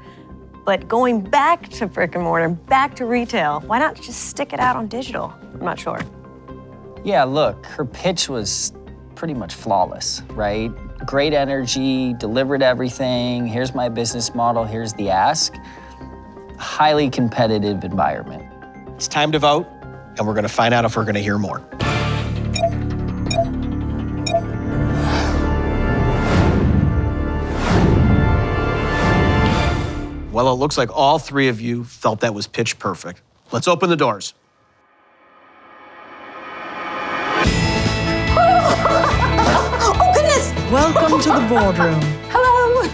But 0.66 0.88
going 0.88 1.22
back 1.22 1.68
to 1.70 1.88
brick 1.88 2.16
and 2.16 2.24
mortar, 2.24 2.50
back 2.50 2.96
to 2.96 3.06
retail, 3.06 3.60
why 3.62 3.80
not 3.80 3.96
just 3.96 4.30
stick 4.30 4.54
it 4.54 4.60
out 4.60 4.76
on 4.76 4.88
digital? 4.88 5.34
I'm 5.54 5.60
not 5.60 5.78
sure. 5.78 6.00
Yeah, 7.04 7.26
look, 7.26 7.66
her 7.66 7.84
pitch 7.84 8.30
was 8.30 8.72
pretty 9.16 9.34
much 9.34 9.54
flawless, 9.54 10.22
right? 10.32 10.72
Great 11.06 11.34
energy, 11.34 12.14
delivered 12.14 12.64
everything. 12.64 13.46
Here's 13.46 13.76
my 13.76 13.90
business 13.90 14.34
model, 14.34 14.64
here's 14.64 14.94
the 14.94 15.10
ask. 15.10 15.54
Highly 16.58 17.10
competitive 17.10 17.84
environment. 17.84 18.46
It's 18.96 19.10
time 19.10 19.34
to 19.34 19.40
vote, 19.40 19.68
and 20.18 20.26
we're 20.26 20.34
going 20.34 20.44
to 20.44 20.50
find 20.50 20.74
out 20.74 20.86
if 20.86 20.96
we're 20.96 21.04
going 21.04 21.16
to 21.16 21.22
hear 21.22 21.38
more. 21.38 21.62
Well, 30.34 30.52
it 30.52 30.56
looks 30.56 30.80
like 30.80 30.90
all 30.92 31.20
three 31.20 31.48
of 31.48 31.62
you 31.62 31.84
felt 31.84 32.22
that 32.22 32.34
was 32.34 32.48
pitch 32.48 32.80
perfect. 32.80 33.22
Let's 33.52 33.68
open 33.68 33.92
the 33.92 33.96
doors. 33.96 34.34
Oh, 39.86 40.12
goodness! 40.16 40.52
Welcome 40.72 41.20
to 41.22 41.30
the 41.30 41.46
boardroom. 41.48 42.00
Hello! 42.30 42.88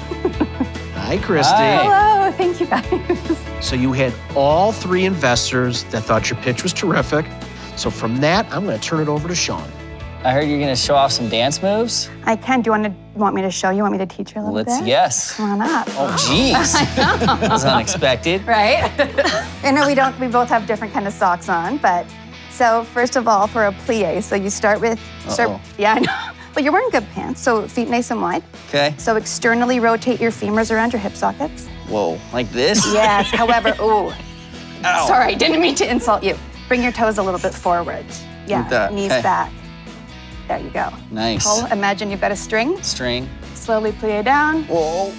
Hi, 0.96 1.18
Christy. 1.20 1.54
Hi. 1.54 1.84
Hello, 1.84 2.32
thank 2.32 2.60
you 2.60 2.66
guys. 2.66 3.38
So 3.66 3.76
you 3.76 3.94
had 3.94 4.14
all 4.36 4.72
three 4.72 5.06
investors 5.06 5.84
that 5.86 6.04
thought 6.04 6.30
your 6.30 6.40
pitch 6.42 6.64
was 6.64 6.74
terrific. 6.74 7.26
So 7.78 7.90
from 7.90 8.18
that, 8.18 8.46
I'm 8.52 8.66
going 8.66 8.78
to 8.78 8.84
turn 8.84 9.02
it 9.02 9.08
over 9.08 9.28
to 9.28 9.36
Shaun. 9.36 9.72
I 10.22 10.34
heard 10.34 10.50
you're 10.50 10.60
gonna 10.60 10.76
show 10.76 10.96
off 10.96 11.14
some 11.14 11.30
dance 11.30 11.62
moves. 11.64 12.10
I 12.26 12.36
can. 12.36 12.62
Do 12.62 12.68
you 12.68 12.72
want 12.72 12.84
to 12.84 12.94
want 13.18 13.36
me 13.36 13.42
to 13.42 13.50
show 13.50 13.70
you? 13.70 13.84
Want 13.84 13.94
me 13.94 13.98
to 14.00 14.06
teach 14.06 14.36
you 14.36 14.42
a 14.42 14.44
little 14.44 14.56
Let's, 14.56 14.80
bit? 14.80 14.88
yes. 14.88 15.38
Come 15.38 15.52
on 15.52 15.62
up. 15.62 15.88
Oh, 15.92 16.14
jeez. 16.20 16.74
That 16.96 17.50
was 17.50 17.64
unexpected. 17.64 18.46
right? 18.46 18.92
I 19.64 19.72
know 19.72 19.88
we 19.88 19.96
don't. 19.96 20.18
We 20.20 20.28
both 20.28 20.50
have 20.50 20.68
different 20.68 20.92
kind 20.94 21.08
of 21.08 21.14
socks 21.14 21.48
on, 21.48 21.78
but 21.78 22.06
so 22.52 22.84
first 22.84 23.16
of 23.16 23.30
all, 23.30 23.48
for 23.48 23.68
a 23.68 23.72
plie, 23.72 24.22
so 24.22 24.36
you 24.36 24.50
start 24.50 24.82
with 24.82 25.00
start. 25.30 25.52
Uh-oh. 25.52 25.62
Yeah, 25.78 25.94
I 25.94 26.00
know. 26.00 26.14
But 26.52 26.64
you're 26.64 26.74
wearing 26.74 26.90
good 26.90 27.08
pants, 27.12 27.42
so 27.42 27.68
feet 27.68 27.90
nice 27.90 28.10
and 28.10 28.22
wide. 28.22 28.44
Okay. 28.68 28.96
So 28.98 29.16
externally 29.18 29.80
rotate 29.80 30.20
your 30.20 30.32
femurs 30.32 30.72
around 30.76 30.92
your 30.92 31.00
hip 31.00 31.14
sockets. 31.16 31.68
Whoa, 31.88 32.20
like 32.34 32.50
this? 32.50 32.84
Yes. 32.92 33.28
However, 33.32 33.70
ooh, 33.80 34.12
Ow. 34.84 35.08
sorry, 35.08 35.36
didn't 35.36 35.62
mean 35.62 35.76
to 35.76 35.90
insult 35.90 36.24
you. 36.24 36.36
Bring 36.68 36.82
your 36.82 36.92
toes 36.92 37.20
a 37.20 37.24
little 37.24 37.40
bit 37.40 37.54
forward. 37.54 38.04
Yeah, 38.48 38.90
knees 38.92 39.12
okay. 39.12 39.22
back. 39.22 39.52
There 40.50 40.60
you 40.60 40.72
go. 40.72 40.90
Nice. 41.12 41.46
Pull. 41.46 41.68
Imagine 41.68 42.10
you've 42.10 42.22
got 42.22 42.32
a 42.32 42.36
string. 42.36 42.82
String. 42.82 43.30
Slowly 43.54 43.92
plie 43.92 44.26
down 44.26 44.64
Whoa. 44.64 45.14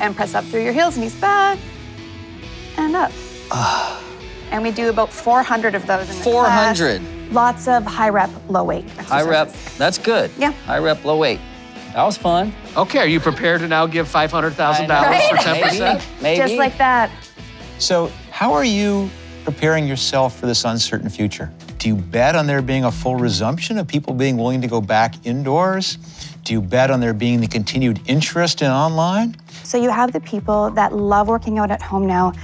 and 0.00 0.14
press 0.14 0.34
up 0.34 0.44
through 0.44 0.62
your 0.62 0.74
heels, 0.74 0.98
knees 0.98 1.14
back, 1.14 1.58
and 2.76 2.94
up. 2.94 3.10
Ah. 3.50 4.00
and 4.50 4.62
we 4.62 4.70
do 4.70 4.90
about 4.90 5.10
400 5.10 5.74
of 5.74 5.86
those 5.86 6.10
in 6.10 6.16
the 6.18 6.22
class. 6.22 6.78
400. 6.78 7.32
Lots 7.32 7.68
of 7.68 7.86
high 7.86 8.10
rep, 8.10 8.28
low 8.50 8.64
weight. 8.64 8.88
High 8.90 9.22
rep. 9.22 9.50
That's 9.78 9.96
good. 9.96 10.30
Yeah. 10.36 10.52
High 10.66 10.78
rep, 10.78 11.04
low 11.06 11.16
weight. 11.16 11.40
That 11.94 12.04
was 12.04 12.18
fun. 12.18 12.52
Okay, 12.76 12.98
are 12.98 13.06
you 13.06 13.18
prepared 13.18 13.62
to 13.62 13.68
now 13.68 13.86
give 13.86 14.06
$500,000 14.08 14.88
Right? 14.88 15.30
for 15.30 15.36
10%? 15.36 15.80
Maybe. 15.80 16.04
Maybe. 16.20 16.36
Just 16.36 16.54
like 16.56 16.76
that. 16.76 17.10
So, 17.78 18.12
how 18.30 18.52
are 18.52 18.64
you 18.64 19.08
preparing 19.44 19.88
yourself 19.88 20.38
for 20.38 20.44
this 20.46 20.64
uncertain 20.66 21.08
future? 21.08 21.50
Do 21.80 21.88
you 21.88 21.96
bet 21.96 22.36
on 22.36 22.46
there 22.46 22.60
being 22.60 22.84
a 22.84 22.92
full 22.92 23.16
resumption 23.16 23.78
of 23.78 23.88
people 23.88 24.12
being 24.12 24.36
willing 24.36 24.60
to 24.60 24.68
go 24.68 24.82
back 24.82 25.14
indoors? 25.24 25.96
Do 26.44 26.52
you 26.52 26.60
bet 26.60 26.90
on 26.90 27.00
there 27.00 27.14
being 27.14 27.40
the 27.40 27.46
continued 27.46 28.02
interest 28.06 28.60
in 28.60 28.70
online? 28.70 29.34
So 29.62 29.78
you 29.78 29.88
have 29.88 30.12
the 30.12 30.20
people 30.20 30.70
that 30.72 30.92
love 30.92 31.26
working 31.26 31.58
out 31.58 31.70
at 31.70 31.80
home 31.80 32.06
now, 32.06 32.34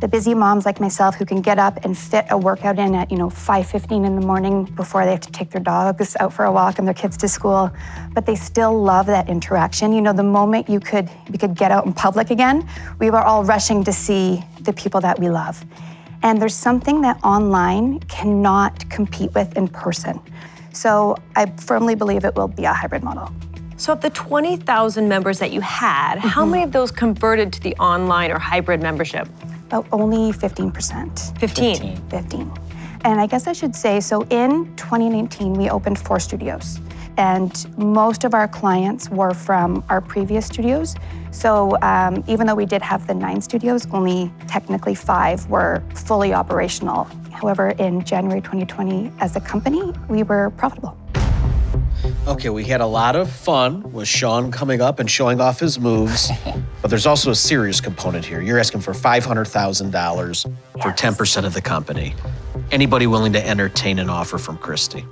the 0.00 0.08
busy 0.08 0.32
moms 0.32 0.64
like 0.64 0.80
myself 0.80 1.16
who 1.16 1.26
can 1.26 1.42
get 1.42 1.58
up 1.58 1.84
and 1.84 1.98
fit 1.98 2.24
a 2.30 2.38
workout 2.38 2.78
in 2.78 2.94
at, 2.94 3.10
you 3.10 3.18
know, 3.18 3.28
5:15 3.28 4.06
in 4.06 4.18
the 4.18 4.26
morning 4.26 4.64
before 4.64 5.04
they 5.04 5.10
have 5.10 5.20
to 5.20 5.32
take 5.32 5.50
their 5.50 5.60
dogs 5.60 6.16
out 6.18 6.32
for 6.32 6.46
a 6.46 6.52
walk 6.52 6.78
and 6.78 6.86
their 6.86 6.94
kids 6.94 7.18
to 7.18 7.28
school, 7.28 7.70
but 8.14 8.24
they 8.24 8.36
still 8.36 8.72
love 8.82 9.04
that 9.04 9.28
interaction. 9.28 9.92
You 9.92 10.00
know, 10.00 10.14
the 10.14 10.22
moment 10.22 10.66
you 10.66 10.80
could 10.80 11.10
we 11.30 11.36
could 11.36 11.54
get 11.54 11.70
out 11.70 11.84
in 11.84 11.92
public 11.92 12.30
again, 12.30 12.66
we 12.98 13.10
were 13.10 13.20
all 13.20 13.44
rushing 13.44 13.84
to 13.84 13.92
see 13.92 14.42
the 14.62 14.72
people 14.72 15.02
that 15.02 15.18
we 15.18 15.28
love. 15.28 15.62
And 16.22 16.40
there's 16.40 16.54
something 16.54 17.00
that 17.02 17.18
online 17.24 18.00
cannot 18.00 18.88
compete 18.90 19.32
with 19.34 19.56
in 19.56 19.68
person. 19.68 20.20
So 20.72 21.16
I 21.36 21.46
firmly 21.46 21.94
believe 21.94 22.24
it 22.24 22.34
will 22.34 22.48
be 22.48 22.64
a 22.64 22.72
hybrid 22.72 23.02
model. 23.02 23.30
So, 23.76 23.92
of 23.92 24.00
the 24.00 24.10
20,000 24.10 25.08
members 25.08 25.38
that 25.38 25.52
you 25.52 25.60
had, 25.60 26.18
how 26.18 26.42
Mm-hmm. 26.42 26.50
many 26.50 26.62
of 26.64 26.72
those 26.72 26.90
converted 26.90 27.52
to 27.52 27.60
the 27.60 27.76
online 27.76 28.32
or 28.32 28.38
hybrid 28.38 28.82
membership? 28.82 29.28
But 29.68 29.86
only 29.92 30.32
15%. 30.32 31.38
15. 31.38 31.96
15. 32.08 32.52
And 33.04 33.20
I 33.20 33.26
guess 33.28 33.46
I 33.46 33.52
should 33.52 33.76
say 33.76 34.00
so 34.00 34.22
in 34.30 34.74
2019, 34.76 35.52
we 35.52 35.70
opened 35.70 35.96
four 36.00 36.18
studios. 36.18 36.80
And 37.18 37.66
most 37.76 38.22
of 38.22 38.32
our 38.32 38.46
clients 38.46 39.10
were 39.10 39.34
from 39.34 39.84
our 39.88 40.00
previous 40.00 40.46
studios. 40.46 40.94
So 41.32 41.76
um, 41.82 42.22
even 42.28 42.46
though 42.46 42.54
we 42.54 42.64
did 42.64 42.80
have 42.80 43.08
the 43.08 43.14
nine 43.14 43.40
studios, 43.40 43.88
only 43.90 44.32
technically 44.46 44.94
five 44.94 45.44
were 45.50 45.82
fully 45.94 46.32
operational. 46.32 47.04
However, 47.32 47.70
in 47.70 48.04
January 48.04 48.40
2020, 48.40 49.10
as 49.18 49.34
a 49.34 49.40
company, 49.40 49.92
we 50.08 50.22
were 50.22 50.50
profitable. 50.50 50.96
Okay, 52.28 52.50
we 52.50 52.64
had 52.64 52.80
a 52.80 52.86
lot 52.86 53.16
of 53.16 53.28
fun 53.28 53.92
with 53.92 54.06
Shaun 54.06 54.52
coming 54.52 54.80
up 54.80 55.00
and 55.00 55.10
showing 55.10 55.40
off 55.40 55.58
his 55.58 55.80
moves, 55.80 56.30
but 56.82 56.88
there's 56.88 57.06
also 57.06 57.32
a 57.32 57.34
serious 57.34 57.80
component 57.80 58.24
here. 58.24 58.40
You're 58.40 58.60
asking 58.60 58.82
for 58.82 58.92
$500,000 58.92 60.56
for 60.82 60.90
10% 60.92 61.44
of 61.44 61.54
the 61.54 61.60
company. 61.60 62.14
Anybody 62.70 63.08
willing 63.08 63.32
to 63.32 63.44
entertain 63.44 63.98
an 63.98 64.08
offer 64.08 64.38
from 64.38 64.56
Christy? 64.58 65.04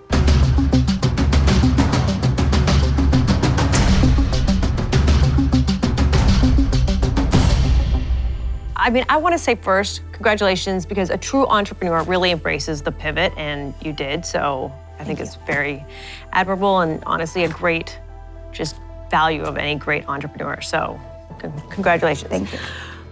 I 8.87 8.91
mean, 8.91 9.05
I 9.09 9.17
want 9.17 9.33
to 9.33 9.39
say 9.39 9.57
first, 9.57 10.01
congratulations, 10.13 10.87
because 10.87 11.11
a 11.11 11.19
true 11.19 11.45
entrepreneur 11.49 12.05
really 12.05 12.31
embraces 12.31 12.83
the 12.83 12.93
pivot, 12.93 13.33
and 13.37 13.75
you 13.83 13.93
did. 13.93 14.25
So 14.25 14.73
I 15.01 15.05
think 15.05 15.19
it's 15.19 15.35
very 15.45 15.85
admirable 16.31 16.79
and 16.79 17.03
honestly 17.05 17.43
a 17.43 17.49
great 17.49 17.99
just 18.53 18.77
value 19.11 19.43
of 19.43 19.57
any 19.57 19.75
great 19.75 20.09
entrepreneur. 20.09 20.61
So, 20.61 21.01
con- 21.41 21.61
congratulations. 21.69 22.31
Thank 22.31 22.53
you. 22.53 22.61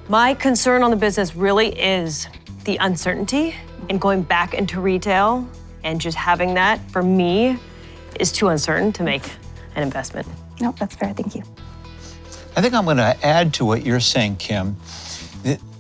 My 0.09 0.35
concern 0.35 0.85
on 0.85 0.93
the 0.93 0.97
business 0.97 1.35
really 1.35 1.77
is 1.77 2.29
the 2.63 2.77
uncertainty 2.77 3.57
and 3.91 4.01
going 4.01 4.23
back 4.23 4.55
into 4.55 4.81
retail 4.81 5.45
and 5.83 6.01
just 6.01 6.17
having 6.17 6.55
that 6.55 6.89
for 6.93 7.03
me 7.03 7.59
is 8.21 8.31
too 8.31 8.47
uncertain 8.47 8.93
to 8.93 9.03
make 9.03 9.29
an 9.75 9.83
investment. 9.83 10.29
No, 10.61 10.71
that's 10.79 10.95
fair. 10.95 11.13
Thank 11.15 11.35
you. 11.35 11.43
I 12.57 12.61
think 12.61 12.75
I'm 12.75 12.85
going 12.85 12.99
to 12.99 13.19
add 13.27 13.53
to 13.55 13.65
what 13.65 13.85
you're 13.85 13.99
saying, 13.99 14.37
Kim. 14.37 14.77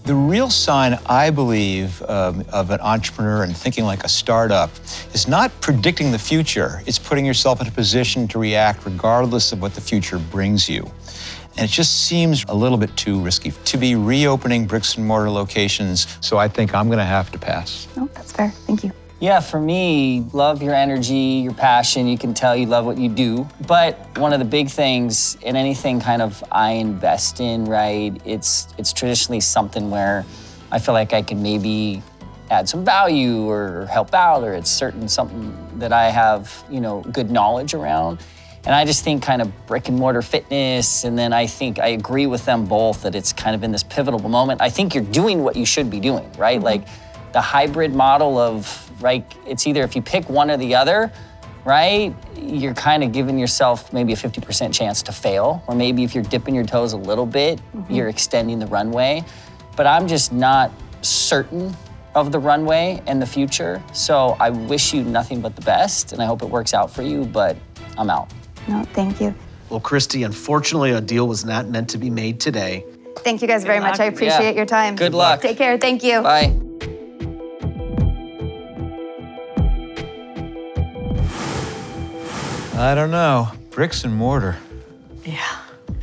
The, 0.04 0.14
real 0.14 0.50
sign, 0.50 0.98
I 1.06 1.30
believe, 1.30 2.02
um, 2.02 2.44
of 2.52 2.70
an 2.70 2.80
entrepreneur 2.80 3.42
and 3.42 3.56
thinking 3.56 3.84
like 3.84 4.04
a 4.04 4.08
startup 4.08 4.70
is 5.14 5.26
not 5.26 5.50
predicting 5.62 6.12
the 6.12 6.18
future. 6.18 6.82
It's 6.84 6.98
putting 6.98 7.24
yourself 7.24 7.62
in 7.62 7.66
a 7.66 7.70
position 7.70 8.28
to 8.28 8.38
react 8.38 8.84
regardless 8.84 9.52
of 9.52 9.62
what 9.62 9.74
the 9.74 9.80
future 9.80 10.18
brings 10.18 10.68
you. 10.68 10.90
And 11.56 11.64
it 11.64 11.70
just 11.70 12.06
seems 12.06 12.44
a 12.48 12.54
little 12.54 12.76
bit 12.76 12.94
too 12.96 13.18
risky 13.20 13.52
to 13.64 13.78
be 13.78 13.94
reopening 13.94 14.66
bricks 14.66 14.96
and 14.96 15.06
mortar 15.06 15.30
locations. 15.30 16.06
So 16.20 16.36
I 16.36 16.48
think 16.48 16.74
I'm 16.74 16.88
going 16.88 16.98
to 16.98 17.04
have 17.04 17.32
to 17.32 17.38
pass. 17.38 17.88
No, 17.96 18.06
that's 18.14 18.32
fair. 18.32 18.50
Thank 18.66 18.84
you. 18.84 18.92
Yeah, 19.20 19.40
for 19.40 19.60
me, 19.60 20.26
love 20.32 20.62
your 20.62 20.74
energy, 20.74 21.40
your 21.44 21.54
passion. 21.54 22.08
You 22.08 22.18
can 22.18 22.34
tell 22.34 22.56
you 22.56 22.66
love 22.66 22.84
what 22.84 22.98
you 22.98 23.08
do. 23.08 23.48
But 23.66 24.18
one 24.18 24.32
of 24.32 24.38
the 24.40 24.44
big 24.44 24.68
things 24.68 25.36
in 25.42 25.56
anything 25.56 26.00
kind 26.00 26.20
of 26.20 26.42
I 26.50 26.72
invest 26.72 27.40
in, 27.40 27.64
right? 27.64 28.20
It's 28.24 28.68
it's 28.76 28.92
traditionally 28.92 29.40
something 29.40 29.90
where 29.90 30.26
I 30.72 30.78
feel 30.80 30.94
like 30.94 31.12
I 31.12 31.22
can 31.22 31.42
maybe 31.42 32.02
add 32.50 32.68
some 32.68 32.84
value 32.84 33.48
or 33.48 33.86
help 33.86 34.12
out, 34.14 34.42
or 34.42 34.52
it's 34.52 34.70
certain 34.70 35.08
something 35.08 35.56
that 35.78 35.92
I 35.92 36.10
have, 36.10 36.64
you 36.68 36.80
know, 36.80 37.00
good 37.12 37.30
knowledge 37.30 37.72
around. 37.72 38.18
And 38.66 38.74
I 38.74 38.84
just 38.84 39.04
think 39.04 39.22
kind 39.22 39.40
of 39.40 39.66
brick 39.66 39.88
and 39.88 39.96
mortar 39.96 40.22
fitness, 40.22 41.04
and 41.04 41.16
then 41.16 41.32
I 41.32 41.46
think 41.46 41.78
I 41.78 41.88
agree 41.88 42.26
with 42.26 42.44
them 42.44 42.66
both 42.66 43.02
that 43.02 43.14
it's 43.14 43.32
kind 43.32 43.54
of 43.54 43.62
in 43.62 43.70
this 43.72 43.82
pivotal 43.84 44.18
moment. 44.28 44.60
I 44.60 44.70
think 44.70 44.94
you're 44.94 45.04
doing 45.04 45.44
what 45.44 45.54
you 45.54 45.64
should 45.64 45.88
be 45.88 46.00
doing, 46.00 46.30
right? 46.32 46.56
Mm-hmm. 46.56 46.64
Like 46.64 46.88
the 47.32 47.40
hybrid 47.40 47.94
model 47.94 48.38
of 48.38 48.83
like 49.00 49.24
it's 49.46 49.66
either 49.66 49.82
if 49.82 49.94
you 49.96 50.02
pick 50.02 50.28
one 50.28 50.50
or 50.50 50.56
the 50.56 50.74
other, 50.74 51.12
right? 51.64 52.14
You're 52.36 52.74
kind 52.74 53.02
of 53.02 53.12
giving 53.12 53.38
yourself 53.38 53.92
maybe 53.92 54.12
a 54.12 54.16
50% 54.16 54.72
chance 54.72 55.02
to 55.02 55.12
fail, 55.12 55.62
or 55.66 55.74
maybe 55.74 56.04
if 56.04 56.14
you're 56.14 56.24
dipping 56.24 56.54
your 56.54 56.64
toes 56.64 56.92
a 56.92 56.96
little 56.96 57.26
bit, 57.26 57.58
mm-hmm. 57.58 57.92
you're 57.92 58.08
extending 58.08 58.58
the 58.58 58.66
runway. 58.66 59.24
But 59.76 59.86
I'm 59.86 60.06
just 60.06 60.32
not 60.32 60.70
certain 61.02 61.74
of 62.14 62.30
the 62.30 62.38
runway 62.38 63.02
and 63.06 63.20
the 63.20 63.26
future. 63.26 63.82
So 63.92 64.36
I 64.38 64.50
wish 64.50 64.94
you 64.94 65.02
nothing 65.02 65.40
but 65.40 65.56
the 65.56 65.62
best, 65.62 66.12
and 66.12 66.22
I 66.22 66.26
hope 66.26 66.42
it 66.42 66.48
works 66.48 66.74
out 66.74 66.90
for 66.90 67.02
you, 67.02 67.24
but 67.24 67.56
I'm 67.98 68.10
out. 68.10 68.30
No, 68.68 68.84
thank 68.92 69.20
you. 69.20 69.34
Well, 69.68 69.80
Christy, 69.80 70.22
unfortunately, 70.22 70.92
a 70.92 71.00
deal 71.00 71.26
was 71.26 71.44
not 71.44 71.68
meant 71.68 71.90
to 71.90 71.98
be 71.98 72.10
made 72.10 72.40
today. 72.40 72.84
Thank 73.18 73.42
you 73.42 73.48
guys 73.48 73.64
very 73.64 73.80
much. 73.80 74.00
I 74.00 74.04
appreciate 74.04 74.50
Yeah. 74.50 74.56
your 74.56 74.66
time. 74.66 74.96
Good 74.96 75.14
luck. 75.14 75.40
Take 75.40 75.58
care. 75.58 75.78
Thank 75.78 76.04
you. 76.04 76.22
Bye. 76.22 76.54
I 82.76 82.94
don't 82.94 83.10
know. 83.10 83.48
Bricks 83.70 84.04
and 84.04 84.14
mortar. 84.14 84.56
Yeah. 85.24 85.40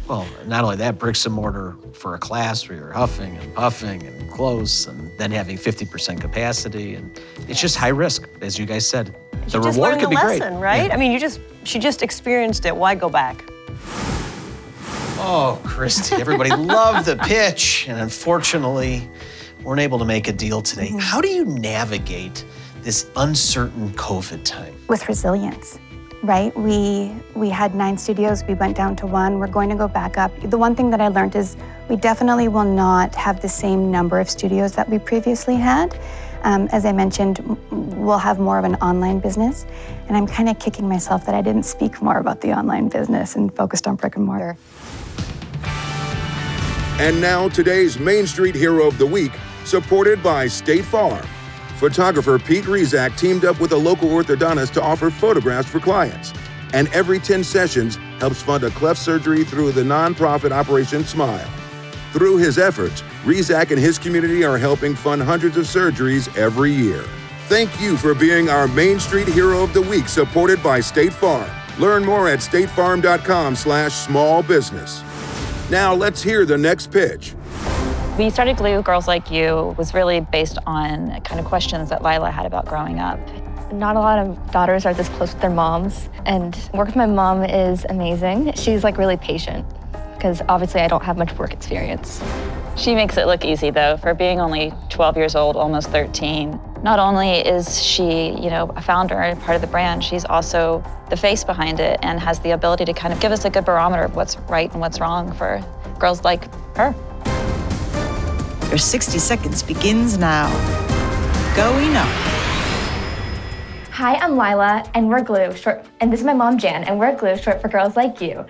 Well, 0.07 0.27
not 0.45 0.63
only 0.63 0.77
that, 0.77 0.97
bricks 0.97 1.25
and 1.25 1.35
mortar 1.35 1.75
for 1.93 2.15
a 2.15 2.17
class 2.19 2.67
where 2.67 2.77
you're 2.77 2.91
huffing 2.91 3.37
and 3.37 3.53
puffing 3.53 4.03
and 4.03 4.29
close, 4.31 4.87
and 4.87 5.11
then 5.17 5.31
having 5.31 5.57
50% 5.57 6.19
capacity, 6.19 6.95
and 6.95 7.19
it's 7.47 7.59
just 7.61 7.75
high 7.77 7.89
risk, 7.89 8.27
as 8.41 8.57
you 8.57 8.65
guys 8.65 8.87
said. 8.87 9.15
She 9.47 9.51
The 9.51 9.61
just 9.61 9.77
reward 9.77 9.93
could 9.99 10.05
the 10.05 10.09
be 10.09 10.15
great. 10.15 10.39
lesson, 10.41 10.59
right? 10.59 10.87
Yeah. 10.87 10.93
I 10.93 10.97
mean, 10.97 11.11
you 11.11 11.19
just 11.19 11.39
she 11.63 11.77
just 11.79 12.01
experienced 12.01 12.65
it. 12.65 12.75
Why 12.75 12.95
go 12.95 13.09
back? 13.09 13.43
Oh, 15.23 15.61
Christy, 15.63 16.15
everybody 16.15 16.49
loved 16.55 17.05
the 17.05 17.17
pitch, 17.17 17.85
and 17.87 17.99
unfortunately, 17.99 19.07
weren't 19.63 19.81
able 19.81 19.99
to 19.99 20.05
make 20.05 20.27
a 20.27 20.33
deal 20.33 20.61
today. 20.61 20.87
Mm-hmm. 20.87 20.97
How 20.99 21.21
do 21.21 21.27
you 21.29 21.45
navigate 21.45 22.43
this 22.81 23.10
uncertain 23.17 23.91
COVID 23.91 24.43
time? 24.45 24.73
with 24.88 25.07
resilience 25.07 25.79
right? 26.23 26.55
We 26.55 27.12
we 27.36 27.49
had 27.49 27.73
nine 27.73 27.97
studios. 27.97 28.43
We 28.43 28.53
went 28.53 28.75
down 28.77 28.95
to 28.97 29.07
one. 29.07 29.39
We're 29.39 29.47
going 29.47 29.69
to 29.69 29.75
go 29.75 29.88
back 29.88 30.17
up. 30.17 30.31
The 30.41 30.57
one 30.57 30.75
thing 30.75 30.89
that 30.91 31.01
i 31.01 31.07
learned 31.07 31.36
is 31.36 31.57
we 31.89 31.95
definitely 31.95 32.47
will 32.47 32.63
not 32.65 33.15
have 33.15 33.41
the 33.41 33.49
same 33.49 33.91
number 33.91 34.19
of 34.19 34.29
studios 34.29 34.73
that 34.73 34.88
we 34.89 34.99
previously 34.99 35.55
had. 35.55 35.99
Um, 36.43 36.67
as 36.71 36.86
i 36.86 36.91
mentioned 36.91 37.38
we'll 37.69 38.17
have 38.17 38.39
more 38.39 38.57
of 38.57 38.65
an 38.65 38.75
online 38.75 39.19
business. 39.19 39.65
And 40.07 40.17
i'm 40.17 40.27
kind 40.27 40.49
of 40.49 40.60
kicking 40.60 40.88
myself 40.88 41.25
that 41.25 41.36
i 41.36 41.41
didn't 41.41 41.63
speak 41.63 42.01
more 42.01 42.17
about 42.17 42.41
the 42.41 42.51
online 42.51 42.89
business 42.89 43.36
and 43.36 43.55
focused 43.55 43.88
on 43.88 43.95
brick 43.95 44.15
and 44.15 44.25
mortar. 44.25 44.57
And 46.99 47.19
now 47.19 47.49
today's 47.49 47.97
Main 47.97 48.27
Street 48.27 48.53
Hero 48.53 48.88
of 48.88 48.97
the 48.99 49.05
Week, 49.05 49.31
supported 49.65 50.21
by 50.21 50.47
State 50.47 50.86
Farm. 50.86 51.25
Photographer 51.82 52.38
Pete 52.38 52.65
Rizak 52.65 53.17
teamed 53.17 53.44
up 53.44 53.60
with 53.60 53.72
a 53.72 53.76
local 53.76 54.08
orthodontist 54.08 54.72
to 54.74 54.84
offer 54.84 55.10
photographs 55.10 55.67
for 55.67 55.80
clients. 55.80 56.32
And 56.74 56.88
every 56.89 57.17
10 57.17 57.44
sessions 57.44 57.96
helps 58.20 58.39
fund 58.39 58.63
a 58.63 58.70
cleft 58.70 59.02
surgery 59.02 59.44
through 59.44 59.72
the 59.72 59.82
nonprofit 59.82 60.52
Operation 60.52 61.04
Smile. 61.04 61.50
Through 62.13 62.38
his 62.38 62.60
efforts, 62.60 63.02
Rizak 63.24 63.72
and 63.72 63.80
his 63.80 63.98
community 63.98 64.44
are 64.44 64.60
helping 64.60 64.94
fund 64.94 65.24
hundreds 65.24 65.58
of 65.58 65.65
surgeries 65.65 66.38
every 66.38 66.72
year. 66.72 67.04
Thank 67.48 67.82
you 67.82 67.98
for 67.98 68.13
being 68.13 68.48
our 68.48 68.67
Main 68.67 69.00
Street 69.00 69.28
Hero 69.28 69.63
of 69.63 69.74
the 69.74 69.82
Week, 69.82 70.08
supported 70.08 70.62
by 70.62 70.82
State 70.82 71.13
Farm. 71.13 71.50
Learn 71.80 72.06
more 72.06 72.30
at 72.30 72.41
statefarm.com 72.41 73.56
slash 73.56 73.94
small 73.94 74.44
business. 74.44 75.02
Now 75.72 75.96
let's 75.96 76.22
hear 76.22 76.46
the 76.46 76.60
next 76.60 76.91
pitch. 76.91 77.34
We 78.17 78.30
started 78.30 78.58
Glue 78.58 78.82
Girls 78.82 79.08
Like 79.08 79.32
You 79.32 79.74
was 79.78 79.93
really 79.93 80.19
based 80.19 80.58
on 80.67 81.21
kind 81.21 81.39
of 81.39 81.45
questions 81.45 81.89
that 81.89 82.04
Lila 82.04 82.30
had 82.30 82.45
about 82.45 82.65
growing 82.65 83.00
up. 83.00 83.17
Not 83.71 83.95
a 83.95 84.00
lot 84.00 84.19
of 84.19 84.52
daughters 84.52 84.86
are 84.86 84.93
this 84.93 85.08
close 85.10 85.32
with 85.32 85.41
their 85.41 85.50
moms, 85.50 86.10
and 86.26 86.54
work 86.74 86.88
with 86.88 86.97
my 86.97 87.06
mom 87.06 87.45
is 87.45 87.86
amazing. 87.88 88.52
She's 88.54 88.84
like 88.84 88.97
really 88.97 89.15
patient 89.15 89.65
because 90.13 90.41
obviously 90.50 90.82
I 90.82 90.89
don't 90.89 91.02
have 91.02 91.17
much 91.17 91.36
work 91.38 91.54
experience. 91.54 92.21
She 92.76 92.95
makes 92.95 93.15
it 93.15 93.28
look 93.28 93.45
easy 93.45 93.69
though, 93.69 93.95
for 93.95 94.13
being 94.13 94.41
only 94.41 94.74
12 94.89 95.15
years 95.15 95.34
old, 95.34 95.56
almost 95.56 95.88
13. 95.89 96.60
Not 96.84 97.00
only 97.00 97.32
is 97.38 97.82
she, 97.82 98.32
you 98.32 98.50
know, 98.50 98.74
a 98.76 98.82
founder 98.82 99.15
and 99.15 99.39
part 99.39 99.56
of 99.56 99.62
the 99.62 99.67
brand, 99.67 100.04
she's 100.04 100.26
also 100.26 100.84
the 101.10 101.17
face 101.17 101.45
behind 101.45 101.80
it 101.80 101.97
and 102.04 102.19
has 102.19 102.39
the 102.39 102.52
ability 102.52 102.84
to 102.86 102.93
kind 102.93 103.13
of 103.13 103.21
give 103.21 103.32
us 103.32 103.45
a 103.45 103.50
good 103.50 103.63
barometer 103.63 104.04
of 104.04 104.17
what's 104.17 104.38
right 104.50 104.69
and 104.74 104.82
what's 104.82 105.00
wrong 105.00 105.32
for 105.32 105.63
girls 105.97 106.26
like 106.26 106.54
her. 106.76 106.93
Your 108.71 108.77
60 108.77 109.19
seconds 109.19 109.62
begins 109.62 110.17
now. 110.17 110.47
Going 111.57 111.93
up. 111.97 112.07
Hi, 113.91 114.15
I'm 114.15 114.38
Lila, 114.38 114.89
and 114.93 115.10
we're 115.10 115.23
Glue, 115.23 115.53
short, 115.53 115.86
and 115.99 116.10
this 116.10 116.21
is 116.21 116.25
my 116.25 116.34
mom 116.34 116.57
Jan, 116.57 116.86
and 116.86 116.97
we're 116.97 117.13
Glue, 117.13 117.36
short 117.36 117.62
for 117.62 117.67
Girls 117.67 117.97
Like 117.97 118.21
You. 118.21 118.45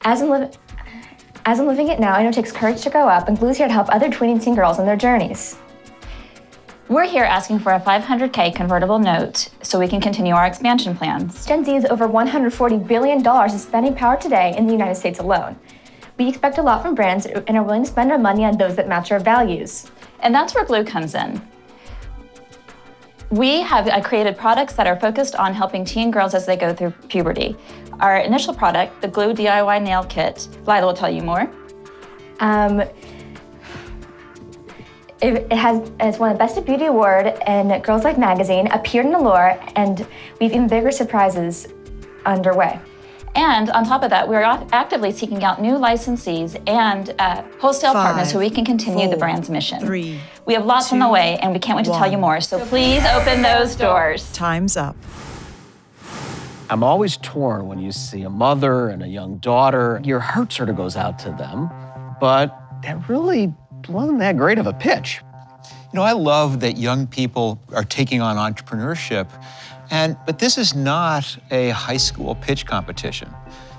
As 0.00 0.22
I'm 0.22 0.28
living. 0.28 0.50
As 1.44 1.60
I'm 1.60 1.68
living 1.68 1.86
it 1.86 2.00
now, 2.00 2.14
I 2.14 2.24
know 2.24 2.30
it 2.30 2.34
takes 2.34 2.50
courage 2.50 2.82
to 2.82 2.90
grow 2.90 3.06
up, 3.06 3.28
and 3.28 3.38
Glue's 3.38 3.58
here 3.58 3.68
to 3.68 3.72
help 3.72 3.88
other 3.90 4.08
tweening 4.08 4.42
teen 4.42 4.56
girls 4.56 4.80
on 4.80 4.86
their 4.86 4.96
journeys. 4.96 5.56
We're 6.88 7.06
here 7.06 7.22
asking 7.22 7.60
for 7.60 7.70
a 7.74 7.80
500K 7.80 8.56
convertible 8.56 8.98
note 8.98 9.50
so 9.62 9.78
we 9.78 9.86
can 9.86 10.00
continue 10.00 10.34
our 10.34 10.46
expansion 10.46 10.96
plans. 10.96 11.46
Gen 11.46 11.64
Z 11.64 11.76
is 11.76 11.84
over 11.84 12.08
$140 12.08 12.88
billion 12.88 13.24
in 13.24 13.58
spending 13.60 13.94
power 13.94 14.16
today 14.16 14.52
in 14.56 14.66
the 14.66 14.72
United 14.72 14.96
States 14.96 15.20
alone. 15.20 15.56
We 16.18 16.28
expect 16.28 16.58
a 16.58 16.62
lot 16.62 16.82
from 16.82 16.94
brands 16.94 17.26
and 17.26 17.56
are 17.56 17.62
willing 17.62 17.84
to 17.84 17.88
spend 17.88 18.12
our 18.12 18.18
money 18.18 18.44
on 18.44 18.56
those 18.56 18.76
that 18.76 18.88
match 18.88 19.10
our 19.12 19.18
values. 19.20 19.90
And 20.20 20.34
that's 20.34 20.54
where 20.54 20.64
Glue 20.64 20.84
comes 20.84 21.14
in. 21.14 21.40
We 23.30 23.62
have 23.62 23.88
uh, 23.88 24.02
created 24.02 24.36
products 24.36 24.74
that 24.74 24.86
are 24.86 25.00
focused 25.00 25.36
on 25.36 25.54
helping 25.54 25.86
teen 25.86 26.10
girls 26.10 26.34
as 26.34 26.44
they 26.44 26.56
go 26.56 26.74
through 26.74 26.90
puberty. 27.08 27.56
Our 28.00 28.18
initial 28.18 28.52
product, 28.52 29.00
the 29.00 29.08
Glue 29.08 29.32
DIY 29.32 29.82
Nail 29.82 30.04
Kit, 30.04 30.48
Lila 30.66 30.86
will 30.86 30.94
tell 30.94 31.10
you 31.10 31.22
more. 31.22 31.50
Um, 32.40 32.80
it, 35.22 35.46
it 35.50 35.52
has 35.52 35.90
it's 36.00 36.18
won 36.18 36.32
the 36.32 36.38
Best 36.38 36.58
of 36.58 36.66
Beauty 36.66 36.86
award 36.86 37.38
in 37.46 37.80
Girls' 37.80 38.04
Life 38.04 38.18
magazine, 38.18 38.66
appeared 38.66 39.06
in 39.06 39.14
Allure, 39.14 39.58
and 39.76 40.06
we've 40.40 40.52
even 40.52 40.66
bigger 40.68 40.90
surprises 40.90 41.68
underway. 42.26 42.78
And 43.34 43.70
on 43.70 43.84
top 43.84 44.02
of 44.02 44.10
that, 44.10 44.28
we're 44.28 44.42
actively 44.42 45.10
seeking 45.10 45.42
out 45.42 45.60
new 45.60 45.74
licensees 45.74 46.60
and 46.68 47.14
uh, 47.18 47.42
wholesale 47.58 47.94
partners 47.94 48.30
so 48.30 48.38
we 48.38 48.50
can 48.50 48.64
continue 48.64 49.08
the 49.08 49.16
brand's 49.16 49.48
mission. 49.48 49.80
three, 49.80 50.20
we 50.44 50.54
have 50.54 50.66
lots 50.66 50.92
on 50.92 50.98
the 50.98 51.08
way, 51.08 51.38
and 51.38 51.52
we 51.52 51.58
can't 51.58 51.76
wait 51.76 51.86
to 51.86 51.92
tell 51.92 52.10
you 52.10 52.18
more. 52.18 52.40
So 52.40 52.58
please 52.66 53.02
open 53.06 53.40
those 53.42 53.74
doors. 53.74 54.30
Time's 54.32 54.76
up. 54.76 54.96
I'm 56.68 56.82
always 56.82 57.16
torn 57.18 57.66
when 57.68 57.78
you 57.78 57.92
see 57.92 58.22
a 58.22 58.30
mother 58.30 58.88
and 58.88 59.02
a 59.02 59.08
young 59.08 59.38
daughter. 59.38 60.00
Your 60.04 60.20
heart 60.20 60.52
sort 60.52 60.68
of 60.68 60.76
goes 60.76 60.96
out 60.96 61.18
to 61.20 61.30
them, 61.30 61.70
but 62.20 62.58
that 62.82 63.08
really 63.08 63.52
wasn't 63.88 64.18
that 64.20 64.36
great 64.36 64.58
of 64.58 64.66
a 64.66 64.72
pitch. 64.72 65.20
You 65.92 65.98
know, 65.98 66.02
I 66.02 66.12
love 66.12 66.60
that 66.60 66.78
young 66.78 67.06
people 67.06 67.60
are 67.74 67.84
taking 67.84 68.22
on 68.22 68.36
entrepreneurship 68.36 69.28
And 69.92 70.16
but 70.24 70.38
this 70.38 70.56
is 70.56 70.74
not 70.74 71.36
a 71.50 71.68
high 71.68 71.98
school 71.98 72.34
pitch 72.34 72.64
competition. 72.64 73.28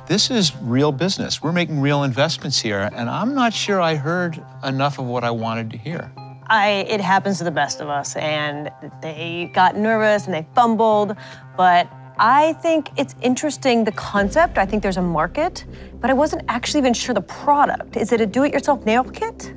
This 0.06 0.30
is 0.30 0.56
real 0.58 0.92
business. 0.92 1.42
We're 1.42 1.52
making 1.52 1.82
real 1.82 2.04
investments 2.04 2.62
here, 2.62 2.92
and 2.94 3.10
I'm 3.10 3.34
not 3.34 3.52
sure 3.52 3.82
I 3.82 3.96
heard 3.96 4.40
enough 4.64 5.00
of 5.00 5.06
what 5.06 5.24
I 5.24 5.32
wanted 5.32 5.72
to 5.72 5.78
hear. 5.78 6.12
I, 6.48 6.86
it 6.88 7.02
happens 7.02 7.40
to 7.40 7.44
the 7.44 7.52
best 7.52 7.82
of 7.82 7.90
us, 7.90 8.16
and 8.16 8.70
they 9.02 9.50
got 9.56 9.76
nervous 9.76 10.26
and 10.26 10.34
they 10.36 10.46
fumbled, 10.54 11.16
but 11.58 11.90
I 12.20 12.54
think 12.62 12.92
it's 12.96 13.16
interesting 13.24 13.84
the 13.84 13.94
concept. 13.94 14.60
I 14.60 14.68
think 14.68 14.84
there's 14.84 14.98
a 14.98 15.02
market, 15.02 15.66
but 16.00 16.12
I 16.12 16.14
wasn't 16.14 16.44
actually 16.48 16.82
even 16.82 16.94
sure 16.94 17.16
the 17.16 17.22
product. 17.22 17.98
Is 17.98 18.12
it 18.12 18.22
a 18.22 18.28
do-it-yourself 18.28 18.86
nail 18.86 19.04
kit? 19.04 19.52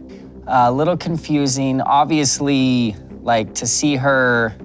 A 0.47 0.73
little 0.73 0.97
confusing. 0.97 1.83
Obviously, 1.83 2.97
like 3.21 3.53
to 3.57 3.67
see 3.67 3.97
her, 3.97 4.57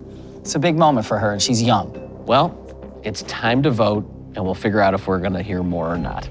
it's 0.42 0.56
a 0.56 0.60
big 0.60 0.76
moment 0.76 1.06
for 1.06 1.20
her, 1.20 1.32
and 1.32 1.42
she's 1.42 1.62
young. 1.62 2.26
Well, 2.26 2.58
it's 3.04 3.22
time 3.24 3.62
to 3.64 3.70
vote, 3.70 4.04
and 4.36 4.44
we'll 4.44 4.56
figure 4.56 4.82
out 4.82 4.96
if 4.96 5.06
we're 5.08 5.20
going 5.20 5.34
to 5.34 5.44
hear 5.44 5.62
more 5.62 5.88
or 5.88 5.98
not. 5.98 6.28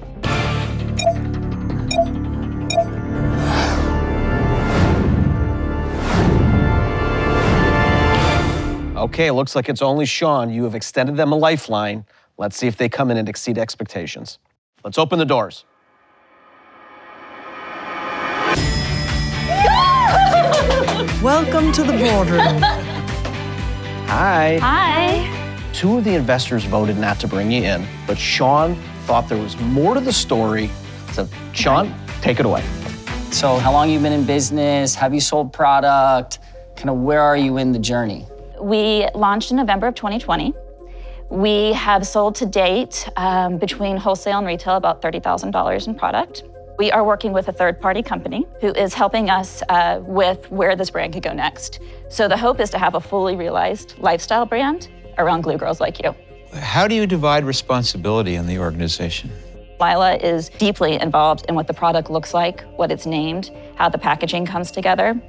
Okay, 8.97 9.31
looks 9.31 9.55
like 9.55 9.69
it's 9.69 9.81
only 9.81 10.05
Shaun. 10.05 10.51
You 10.51 10.65
have 10.65 10.75
extended 10.75 11.15
them 11.15 11.31
a 11.31 11.37
lifeline. 11.37 12.05
Let's 12.37 12.57
see 12.57 12.67
if 12.67 12.75
they 12.75 12.89
come 12.89 13.11
in 13.11 13.17
and 13.17 13.29
exceed 13.29 13.57
expectations. 13.57 14.39
Let's 14.83 14.97
open 14.97 15.19
the 15.19 15.25
doors. 15.25 15.63
Welcome 21.23 21.71
to 21.71 21.83
the 21.83 21.93
boardroom. 21.97 22.87
Hi. 24.11 24.57
Hi. 24.57 25.71
Two 25.71 25.99
of 25.99 26.03
the 26.03 26.15
investors 26.15 26.65
voted 26.65 26.97
not 26.97 27.17
to 27.21 27.29
bring 27.29 27.49
you 27.49 27.63
in, 27.63 27.87
but 28.05 28.17
Shaun 28.17 28.75
thought 29.05 29.29
there 29.29 29.41
was 29.41 29.57
more 29.61 29.93
to 29.93 30.01
the 30.01 30.11
story. 30.11 30.69
So, 31.13 31.29
Shaun, 31.53 31.95
take 32.19 32.41
it 32.41 32.45
away. 32.45 32.61
So, 33.31 33.55
how 33.55 33.71
long 33.71 33.89
you 33.89 34.01
been 34.01 34.11
in 34.11 34.25
business? 34.25 34.95
Have 34.95 35.13
you 35.13 35.21
sold 35.21 35.53
product? 35.53 36.39
Kind 36.75 36.89
of 36.89 36.97
where 36.97 37.21
are 37.21 37.37
you 37.37 37.55
in 37.55 37.71
the 37.71 37.79
journey? 37.79 38.25
We 38.59 39.07
launched 39.15 39.51
in 39.51 39.55
November 39.55 39.87
of 39.87 39.95
2020. 39.95 40.53
We 41.29 41.71
have 41.71 42.05
sold 42.05 42.35
to 42.35 42.45
date 42.45 43.07
um, 43.15 43.59
between 43.59 43.95
wholesale 43.95 44.39
and 44.39 44.45
retail 44.45 44.75
about 44.75 45.01
$30,000 45.01 45.87
in 45.87 45.95
product. 45.95 46.43
We 46.81 46.91
are 46.91 47.03
working 47.03 47.31
with 47.31 47.47
a 47.47 47.51
third 47.51 47.79
party 47.79 48.01
company 48.01 48.47
who 48.59 48.69
is 48.69 48.95
helping 48.95 49.29
us 49.29 49.61
uh, 49.69 49.99
with 50.01 50.49
where 50.49 50.75
this 50.75 50.89
brand 50.89 51.13
could 51.13 51.21
go 51.21 51.31
next. 51.31 51.79
So 52.09 52.27
the 52.27 52.35
hope 52.35 52.59
is 52.59 52.71
to 52.71 52.79
have 52.79 52.95
a 52.95 52.99
fully 52.99 53.35
realized 53.35 53.99
lifestyle 53.99 54.47
brand 54.47 54.89
around 55.19 55.41
glue 55.41 55.59
girls 55.59 55.79
like 55.79 56.03
you. 56.03 56.15
How 56.55 56.87
do 56.87 56.95
you 56.95 57.05
divide 57.05 57.43
responsibility 57.43 58.33
in 58.33 58.47
the 58.47 58.57
organization? 58.57 59.29
Lila 59.79 60.15
is 60.15 60.49
deeply 60.49 60.99
involved 60.99 61.45
in 61.47 61.53
what 61.53 61.67
the 61.67 61.73
product 61.75 62.09
looks 62.09 62.33
like, 62.33 62.63
what 62.77 62.91
it's 62.91 63.05
named, 63.05 63.51
how 63.75 63.87
the 63.87 63.99
packaging 63.99 64.47
comes 64.47 64.71
together. 64.71 65.21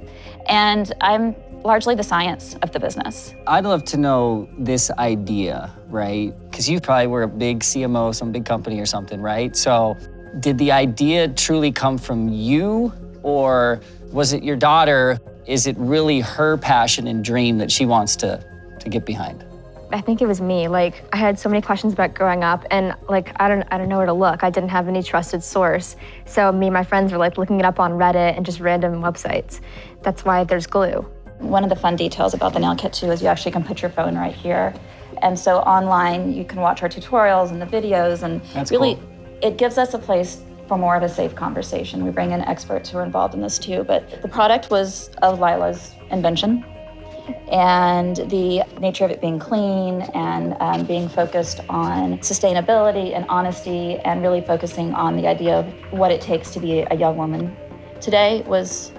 And 0.47 0.91
I'm 1.01 1.35
largely 1.63 1.93
the 1.93 2.03
science 2.03 2.55
of 2.63 2.71
the 2.71 2.79
business. 2.79 3.35
I'd 3.45 3.65
love 3.65 3.85
to 3.85 3.97
know 3.97 4.49
this 4.57 4.89
idea, 4.91 5.71
right? 5.89 6.33
Because 6.49 6.67
you 6.67 6.81
probably 6.81 7.07
were 7.07 7.23
a 7.23 7.27
big 7.27 7.59
CMO, 7.59 8.13
some 8.13 8.31
big 8.31 8.43
company 8.43 8.79
or 8.79 8.87
something, 8.87 9.21
right? 9.21 9.55
So, 9.55 9.95
did 10.39 10.57
the 10.57 10.71
idea 10.71 11.27
truly 11.27 11.71
come 11.71 11.97
from 11.97 12.29
you, 12.29 12.93
or 13.21 13.81
was 14.11 14.33
it 14.33 14.43
your 14.43 14.55
daughter? 14.55 15.19
Is 15.45 15.67
it 15.67 15.77
really 15.77 16.21
her 16.21 16.57
passion 16.57 17.07
and 17.07 17.23
dream 17.23 17.57
that 17.57 17.71
she 17.71 17.85
wants 17.85 18.15
to, 18.17 18.43
to 18.79 18.89
get 18.89 19.05
behind? 19.05 19.43
I 19.91 20.01
think 20.01 20.23
it 20.23 20.27
was 20.27 20.41
me. 20.41 20.67
Like 20.67 21.03
I 21.13 21.17
had 21.17 21.37
so 21.37 21.49
many 21.49 21.61
questions 21.61 21.93
about 21.93 22.15
growing 22.15 22.43
up 22.43 22.65
and 22.71 22.95
like 23.09 23.31
I 23.39 23.47
don't 23.47 23.63
I 23.69 23.77
don't 23.77 23.89
know 23.89 23.97
where 23.97 24.07
to 24.07 24.13
look. 24.13 24.43
I 24.43 24.49
didn't 24.49 24.69
have 24.69 24.87
any 24.87 25.03
trusted 25.03 25.43
source. 25.43 25.95
So 26.25 26.51
me 26.51 26.67
and 26.67 26.73
my 26.73 26.83
friends 26.83 27.11
were 27.11 27.19
like 27.19 27.37
looking 27.37 27.59
it 27.59 27.65
up 27.65 27.79
on 27.79 27.91
Reddit 27.91 28.35
and 28.35 28.43
just 28.43 28.59
random 28.59 29.03
websites. 29.03 29.59
That's 30.01 30.25
why 30.25 30.45
there's 30.45 30.65
glue. 30.65 31.05
One 31.37 31.63
of 31.63 31.69
the 31.69 31.75
fun 31.75 31.95
details 31.95 32.33
about 32.33 32.53
the 32.53 32.59
nail 32.59 32.75
kit 32.75 32.93
too 32.93 33.11
is 33.11 33.21
you 33.21 33.27
actually 33.27 33.51
can 33.51 33.63
put 33.63 33.83
your 33.83 33.91
phone 33.91 34.17
right 34.17 34.33
here. 34.33 34.73
And 35.21 35.37
so 35.37 35.59
online 35.59 36.33
you 36.33 36.43
can 36.43 36.59
watch 36.59 36.81
our 36.81 36.89
tutorials 36.89 37.51
and 37.51 37.61
the 37.61 37.67
videos 37.67 38.23
and 38.23 38.41
That's 38.53 38.71
really 38.71 38.95
cool. 38.95 39.12
It 39.43 39.57
gives 39.57 39.77
us 39.77 39.93
a 39.93 39.99
place 39.99 40.41
for 40.67 40.77
more 40.77 40.95
of 40.95 41.03
a 41.03 41.09
safe 41.09 41.35
conversation. 41.35 42.03
We 42.05 42.11
bring 42.11 42.31
in 42.31 42.41
experts 42.41 42.89
who 42.89 42.97
are 42.97 43.03
involved 43.03 43.33
in 43.35 43.41
this 43.41 43.59
too, 43.59 43.83
but 43.83 44.21
the 44.21 44.29
product 44.29 44.71
was 44.71 45.09
of 45.21 45.39
Lila's 45.39 45.93
invention. 46.09 46.65
And 47.51 48.17
the 48.17 48.63
nature 48.79 49.05
of 49.05 49.11
it 49.11 49.21
being 49.21 49.39
clean 49.39 50.01
and 50.13 50.55
um, 50.59 50.85
being 50.85 51.07
focused 51.07 51.61
on 51.69 52.17
sustainability 52.19 53.15
and 53.15 53.25
honesty, 53.29 53.97
and 53.99 54.21
really 54.21 54.41
focusing 54.41 54.93
on 54.93 55.15
the 55.15 55.27
idea 55.27 55.59
of 55.59 55.65
what 55.97 56.11
it 56.11 56.19
takes 56.19 56.51
to 56.51 56.59
be 56.59 56.79
a 56.79 56.95
young 56.95 57.15
woman 57.15 57.55
today 58.01 58.43
was 58.45 58.91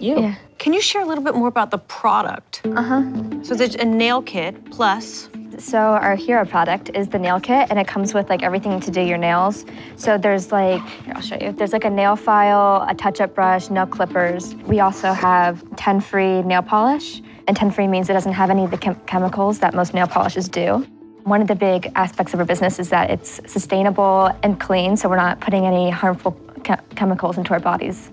you. 0.00 0.20
Yeah. 0.20 0.34
Can 0.58 0.72
you 0.72 0.80
share 0.80 1.02
a 1.02 1.04
little 1.04 1.22
bit 1.22 1.34
more 1.34 1.48
about 1.48 1.70
the 1.70 1.78
product? 1.78 2.62
Uh-huh. 2.64 3.02
So 3.42 3.54
there's 3.54 3.76
a 3.76 3.84
nail 3.84 4.22
kit 4.22 4.70
plus. 4.70 5.28
So 5.58 5.78
our 5.78 6.16
hero 6.16 6.44
product 6.44 6.90
is 6.94 7.08
the 7.08 7.18
nail 7.18 7.40
kit 7.40 7.68
and 7.70 7.78
it 7.78 7.86
comes 7.86 8.14
with 8.14 8.28
like 8.28 8.42
everything 8.42 8.80
to 8.80 8.90
do 8.90 9.00
your 9.00 9.18
nails. 9.18 9.64
So 9.96 10.18
there's 10.18 10.52
like 10.52 10.82
here 11.04 11.14
I'll 11.14 11.22
show 11.22 11.36
you. 11.40 11.52
There's 11.52 11.72
like 11.72 11.84
a 11.84 11.90
nail 11.90 12.16
file, 12.16 12.86
a 12.88 12.94
touch-up 12.94 13.34
brush, 13.34 13.70
nail 13.70 13.86
clippers. 13.86 14.54
We 14.66 14.80
also 14.80 15.12
have 15.12 15.62
10 15.76 16.00
free 16.00 16.42
nail 16.42 16.62
polish. 16.62 17.22
And 17.46 17.56
10 17.56 17.70
free 17.72 17.86
means 17.86 18.08
it 18.08 18.14
doesn't 18.14 18.32
have 18.32 18.50
any 18.50 18.64
of 18.64 18.70
the 18.70 18.78
chem- 18.78 19.00
chemicals 19.06 19.58
that 19.58 19.74
most 19.74 19.92
nail 19.94 20.06
polishes 20.06 20.48
do. 20.48 20.86
One 21.24 21.40
of 21.40 21.48
the 21.48 21.54
big 21.54 21.90
aspects 21.94 22.34
of 22.34 22.40
our 22.40 22.46
business 22.46 22.78
is 22.78 22.90
that 22.90 23.10
it's 23.10 23.40
sustainable 23.46 24.30
and 24.42 24.58
clean, 24.58 24.96
so 24.96 25.08
we're 25.08 25.16
not 25.16 25.40
putting 25.40 25.66
any 25.66 25.90
harmful 25.90 26.38
che- 26.64 26.76
chemicals 26.96 27.38
into 27.38 27.52
our 27.52 27.60
bodies. 27.60 28.10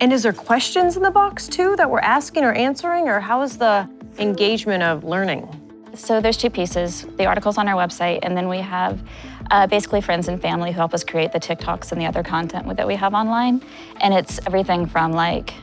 And 0.00 0.12
is 0.12 0.22
there 0.22 0.32
questions 0.32 0.96
in 0.96 1.02
the 1.02 1.10
box 1.10 1.46
too 1.48 1.76
that 1.76 1.90
we're 1.90 2.00
asking 2.00 2.44
or 2.44 2.52
answering, 2.52 3.08
or 3.08 3.20
how 3.20 3.42
is 3.42 3.56
the 3.58 3.88
engagement 4.18 4.82
of 4.82 5.04
learning? 5.04 5.48
So 5.94 6.20
there's 6.20 6.36
two 6.36 6.50
pieces: 6.50 7.06
the 7.16 7.26
articles 7.26 7.58
on 7.58 7.68
our 7.68 7.74
website, 7.74 8.20
and 8.22 8.36
then 8.36 8.48
we 8.48 8.58
have 8.58 9.02
uh, 9.50 9.66
basically 9.66 10.00
friends 10.00 10.28
and 10.28 10.40
family 10.40 10.72
who 10.72 10.76
help 10.76 10.94
us 10.94 11.04
create 11.04 11.32
the 11.32 11.40
TikToks 11.40 11.92
and 11.92 12.00
the 12.00 12.06
other 12.06 12.22
content 12.22 12.76
that 12.76 12.86
we 12.86 12.96
have 12.96 13.14
online. 13.14 13.62
And 14.00 14.12
it's 14.12 14.38
everything 14.46 14.86
from 14.86 15.12
like, 15.12 15.54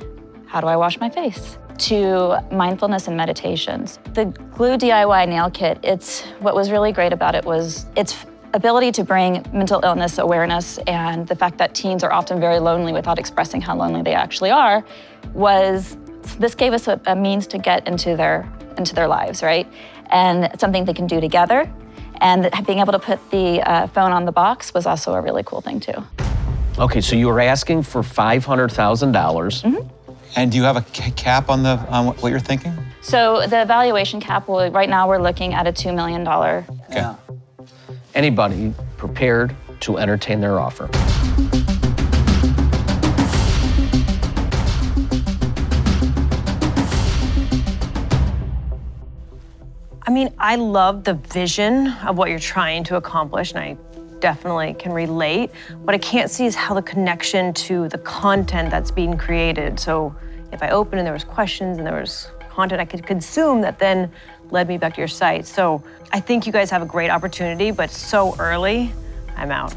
how 0.46 0.62
do 0.62 0.68
I 0.68 0.76
wash 0.76 1.00
my 1.00 1.10
face? 1.10 1.58
To 1.80 2.38
mindfulness 2.52 3.08
and 3.08 3.18
meditations. 3.18 4.00
The 4.14 4.26
Glue 4.26 4.78
DIY 4.78 5.28
nail 5.28 5.50
kit, 5.50 5.80
it's 5.84 6.22
what 6.40 6.56
was 6.56 6.72
really 6.72 6.92
great 6.92 7.14
about 7.14 7.36
it 7.36 7.44
was 7.44 7.86
its 7.96 8.26
ability 8.54 8.92
to 8.92 9.04
bring 9.04 9.46
mental 9.54 9.80
illness 9.84 10.18
awareness 10.18 10.78
and 10.80 11.26
the 11.28 11.36
fact 11.36 11.58
that 11.58 11.74
teens 11.74 12.04
are 12.04 12.12
often 12.12 12.40
very 12.40 12.60
lonely 12.60 12.92
without 12.92 13.18
expressing 13.18 13.62
how 13.62 13.74
lonely 13.74 14.02
they 14.02 14.14
actually 14.14 14.52
are 14.52 14.84
was 15.34 15.98
this 16.38 16.54
gave 16.54 16.74
us 16.74 16.90
a, 16.90 17.00
a 17.06 17.16
means 17.16 17.48
to 17.48 17.58
get 17.58 17.88
into 17.88 18.18
their 18.18 18.52
into 18.78 18.96
their 18.96 19.08
lives, 19.08 19.44
right? 19.44 19.68
And 20.12 20.50
something 20.60 20.86
they 20.86 20.94
can 20.94 21.08
do 21.08 21.22
together. 21.22 21.72
And 22.20 22.50
being 22.68 22.80
able 22.80 22.92
to 22.94 23.00
put 23.00 23.20
the 23.32 23.62
uh, 23.62 23.88
phone 23.88 24.12
on 24.12 24.26
the 24.26 24.32
box 24.32 24.74
was 24.74 24.86
also 24.86 25.14
a 25.14 25.22
really 25.22 25.44
cool 25.44 25.62
thing 25.62 25.80
too. 25.80 26.04
Okay, 26.78 27.02
so 27.02 27.16
you 27.16 27.28
were 27.28 27.40
asking 27.40 27.84
for 27.84 28.02
$500,000. 28.02 29.12
dollars 29.12 29.64
And 30.36 30.52
do 30.52 30.58
you 30.58 30.64
have 30.64 30.78
a 30.78 30.82
cap 30.82 31.50
on 31.50 31.64
the 31.64 31.78
on 31.90 32.06
what 32.06 32.22
what 32.22 32.30
you're 32.30 32.40
thinking? 32.40 32.74
So 33.02 33.42
the 33.48 33.66
valuation 33.66 34.20
cap, 34.22 34.48
will, 34.48 34.70
right 34.72 34.90
now 34.90 35.08
we're 35.10 35.22
looking 35.22 35.54
at 35.54 35.68
a 35.68 35.72
$2 35.74 35.94
million. 35.96 36.24
Yeah. 36.92 37.16
Anybody 38.14 38.74
prepared 38.98 39.56
to 39.82 39.98
entertain 39.98 40.40
their 40.40 40.60
offer? 40.60 40.88
Mean, 50.12 50.34
I 50.38 50.56
love 50.56 51.04
the 51.04 51.16
vision 51.16 51.88
of 52.06 52.18
what 52.18 52.30
you're 52.30 52.40
trying 52.40 52.84
to 52.86 52.98
accomplish, 52.98 53.52
and 53.54 53.60
I 53.60 53.78
definitely 54.20 54.76
can 54.76 54.94
relate. 54.94 55.52
What 55.84 55.96
I 55.96 55.98
can't 55.98 56.30
see 56.30 56.46
is 56.46 56.56
how 56.56 56.76
the 56.76 56.82
connection 56.82 57.54
to 57.54 57.90
the 57.90 57.98
content 57.98 58.70
that's 58.70 58.92
being 58.92 59.18
created. 59.18 59.80
So 59.80 60.16
if 60.52 60.62
I 60.62 60.70
opened 60.70 61.00
and 61.00 61.06
there 61.06 61.14
was 61.14 61.24
questions 61.24 61.78
and 61.78 61.88
there 61.88 62.00
was 62.00 62.28
content 62.50 62.82
I 62.82 62.86
could 62.86 63.06
consume 63.06 63.62
that 63.62 63.80
then 63.80 64.12
led 64.52 64.68
me 64.68 64.78
back 64.78 64.94
to 64.96 65.02
your 65.02 65.08
site. 65.08 65.48
So 65.48 65.84
I 66.12 66.20
think 66.20 66.46
you 66.46 66.52
guys 66.52 66.70
have 66.70 66.82
a 66.82 66.86
great 66.86 67.10
opportunity, 67.10 67.72
but 67.72 67.90
so 67.90 68.36
early, 68.38 68.94
I'm 69.36 69.52
out. 69.52 69.74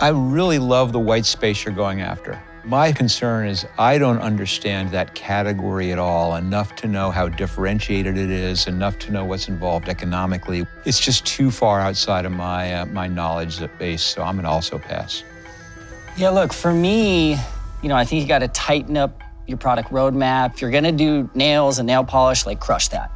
I 0.00 0.08
really 0.08 0.58
love 0.58 0.92
the 0.92 1.00
white 1.00 1.26
space 1.26 1.64
you're 1.64 1.74
going 1.74 2.00
after. 2.00 2.40
My 2.68 2.92
concern 2.92 3.48
is 3.48 3.66
I 3.78 3.96
don't 3.96 4.18
understand 4.18 4.90
that 4.90 5.14
category 5.14 5.90
at 5.90 5.98
all 5.98 6.36
enough 6.36 6.76
to 6.76 6.86
know 6.86 7.10
how 7.10 7.30
differentiated 7.30 8.18
it 8.18 8.28
is, 8.28 8.66
enough 8.66 8.98
to 8.98 9.10
know 9.10 9.24
what's 9.24 9.48
involved 9.48 9.88
economically. 9.88 10.66
It's 10.84 11.00
just 11.00 11.24
too 11.24 11.50
far 11.50 11.80
outside 11.80 12.26
of 12.26 12.32
my 12.32 12.74
uh, 12.74 12.84
my 12.84 13.08
knowledge 13.08 13.58
base, 13.78 14.02
so 14.02 14.22
I'm 14.22 14.36
gonna 14.36 14.50
also 14.50 14.78
pass. 14.78 15.24
Yeah, 16.18 16.28
look, 16.28 16.52
for 16.52 16.74
me, 16.74 17.38
you 17.82 17.88
know, 17.88 17.96
I 17.96 18.04
think 18.04 18.20
you 18.20 18.28
got 18.28 18.40
to 18.40 18.48
tighten 18.48 18.98
up 18.98 19.22
your 19.46 19.56
product 19.56 19.90
roadmap. 19.90 20.52
If 20.52 20.60
you're 20.60 20.70
to 20.70 20.92
do 20.92 21.30
nails 21.34 21.78
and 21.78 21.86
nail 21.86 22.04
polish, 22.04 22.44
like 22.44 22.60
crush 22.60 22.88
that. 22.88 23.10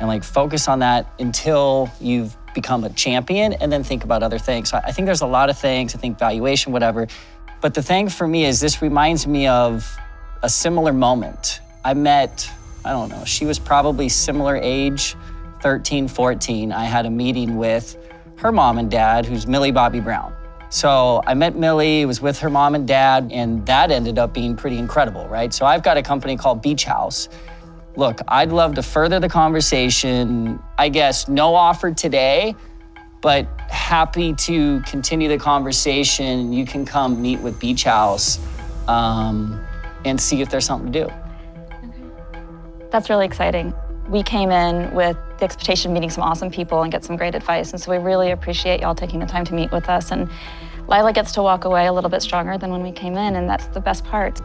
and 0.00 0.06
like 0.06 0.22
focus 0.22 0.68
on 0.68 0.80
that 0.80 1.10
until 1.18 1.90
you've 1.98 2.36
become 2.54 2.84
a 2.84 2.90
champion 2.90 3.54
and 3.54 3.72
then 3.72 3.82
think 3.82 4.04
about 4.04 4.22
other 4.22 4.38
things. 4.38 4.68
So 4.68 4.80
I 4.84 4.92
think 4.92 5.06
there's 5.06 5.22
a 5.22 5.26
lot 5.26 5.48
of 5.48 5.58
things, 5.58 5.94
I 5.94 5.98
think 5.98 6.18
valuation, 6.18 6.72
whatever. 6.72 7.08
But 7.60 7.74
the 7.74 7.82
thing 7.82 8.08
for 8.08 8.26
me 8.26 8.44
is 8.44 8.60
this 8.60 8.82
reminds 8.82 9.26
me 9.26 9.48
of 9.48 9.98
a 10.42 10.48
similar 10.48 10.92
moment. 10.92 11.60
I 11.84 11.94
met, 11.94 12.50
I 12.84 12.90
don't 12.90 13.08
know, 13.08 13.24
she 13.24 13.44
was 13.44 13.58
probably 13.58 14.08
similar 14.08 14.56
age, 14.56 15.16
13, 15.62 16.06
14. 16.06 16.72
I 16.72 16.84
had 16.84 17.06
a 17.06 17.10
meeting 17.10 17.56
with 17.56 17.96
her 18.36 18.52
mom 18.52 18.78
and 18.78 18.88
dad, 18.88 19.26
who's 19.26 19.46
Millie 19.46 19.72
Bobby 19.72 19.98
Brown. 19.98 20.32
So 20.70 21.22
I 21.26 21.34
met 21.34 21.56
Millie, 21.56 22.04
was 22.04 22.20
with 22.20 22.38
her 22.40 22.50
mom 22.50 22.74
and 22.74 22.86
dad, 22.86 23.30
and 23.32 23.66
that 23.66 23.90
ended 23.90 24.18
up 24.18 24.32
being 24.32 24.54
pretty 24.54 24.78
incredible, 24.78 25.26
right? 25.26 25.52
So 25.52 25.66
I've 25.66 25.82
got 25.82 25.96
a 25.96 26.02
company 26.02 26.36
called 26.36 26.62
Beach 26.62 26.84
House. 26.84 27.28
Look, 27.96 28.20
I'd 28.28 28.52
love 28.52 28.74
to 28.74 28.82
further 28.82 29.18
the 29.18 29.28
conversation. 29.28 30.62
I 30.76 30.90
guess 30.90 31.26
no 31.26 31.54
offer 31.54 31.90
today, 31.90 32.54
but 33.20 33.46
happy 33.70 34.34
to 34.34 34.80
continue 34.82 35.28
the 35.28 35.38
conversation. 35.38 36.52
You 36.52 36.64
can 36.64 36.84
come 36.84 37.20
meet 37.20 37.40
with 37.40 37.58
Beach 37.58 37.84
House 37.84 38.38
um, 38.86 39.64
and 40.04 40.20
see 40.20 40.40
if 40.40 40.50
there's 40.50 40.66
something 40.66 40.92
to 40.92 41.06
do. 41.06 41.12
That's 42.90 43.10
really 43.10 43.26
exciting. 43.26 43.74
We 44.08 44.22
came 44.22 44.50
in 44.50 44.94
with 44.94 45.16
the 45.38 45.44
expectation 45.44 45.90
of 45.90 45.94
meeting 45.94 46.10
some 46.10 46.24
awesome 46.24 46.50
people 46.50 46.82
and 46.82 46.90
get 46.90 47.04
some 47.04 47.16
great 47.16 47.34
advice. 47.34 47.72
And 47.72 47.80
so 47.80 47.90
we 47.90 47.98
really 47.98 48.30
appreciate 48.30 48.80
y'all 48.80 48.94
taking 48.94 49.20
the 49.20 49.26
time 49.26 49.44
to 49.46 49.54
meet 49.54 49.70
with 49.70 49.88
us. 49.88 50.10
And 50.10 50.30
Lila 50.88 51.12
gets 51.12 51.32
to 51.32 51.42
walk 51.42 51.64
away 51.64 51.86
a 51.86 51.92
little 51.92 52.08
bit 52.08 52.22
stronger 52.22 52.56
than 52.56 52.70
when 52.70 52.82
we 52.82 52.92
came 52.92 53.16
in, 53.16 53.36
and 53.36 53.48
that's 53.48 53.66
the 53.66 53.80
best 53.80 54.04
part. 54.04 54.40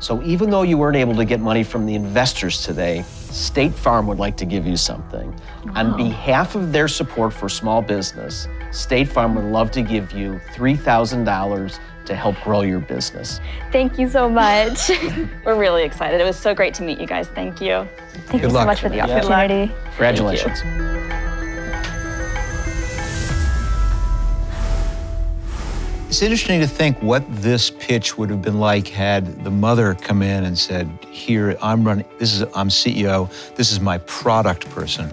So 0.00 0.22
even 0.22 0.48
though 0.50 0.62
you 0.62 0.78
weren't 0.78 0.96
able 0.96 1.14
to 1.16 1.24
get 1.26 1.40
money 1.40 1.62
from 1.62 1.84
the 1.86 1.94
investors 1.94 2.62
today, 2.64 3.02
State 3.02 3.74
Farm 3.74 4.06
would 4.06 4.18
like 4.18 4.36
to 4.38 4.46
give 4.46 4.66
you 4.66 4.76
something. 4.76 5.38
On 5.74 5.96
behalf 5.96 6.54
of 6.54 6.72
their 6.72 6.88
support 6.88 7.32
for 7.34 7.48
small 7.48 7.82
business, 7.82 8.48
State 8.70 9.08
Farm 9.08 9.34
would 9.34 9.44
love 9.44 9.70
to 9.72 9.82
give 9.82 10.12
you 10.12 10.40
$3,000 10.54 11.78
to 12.06 12.14
help 12.14 12.34
grow 12.42 12.62
your 12.62 12.80
business. 12.80 13.40
Thank 13.72 13.98
you 13.98 14.08
so 14.08 14.28
much. 14.28 14.88
We're 15.44 15.58
really 15.58 15.82
excited. 15.84 16.18
It 16.20 16.24
was 16.24 16.36
so 16.38 16.54
great 16.54 16.72
to 16.74 16.82
meet 16.82 16.98
you 16.98 17.06
guys. 17.06 17.28
Thank 17.28 17.60
you. 17.60 17.86
Thank 18.26 18.30
Good 18.30 18.40
you 18.42 18.48
so 18.48 18.54
luck. 18.54 18.66
much 18.66 18.80
for 18.80 18.88
the 18.88 18.96
Yeah. 18.96 19.06
Good 19.06 19.24
luck. 19.26 19.32
opportunity. 19.44 19.72
Congratulations. 19.90 21.29
It's 26.10 26.22
interesting 26.22 26.58
to 26.58 26.66
think 26.66 27.00
what 27.00 27.22
this 27.36 27.70
pitch 27.70 28.18
would 28.18 28.30
have 28.30 28.42
been 28.42 28.58
like 28.58 28.88
had 28.88 29.44
the 29.44 29.50
mother 29.50 29.94
come 29.94 30.22
in 30.22 30.42
and 30.42 30.58
said, 30.58 30.90
"Here, 31.08 31.56
I'm 31.62 31.84
running. 31.84 32.04
This 32.18 32.34
is 32.34 32.42
I'm 32.52 32.68
CEO. 32.68 33.30
This 33.54 33.70
is 33.70 33.78
my 33.78 33.98
product 33.98 34.68
person," 34.70 35.08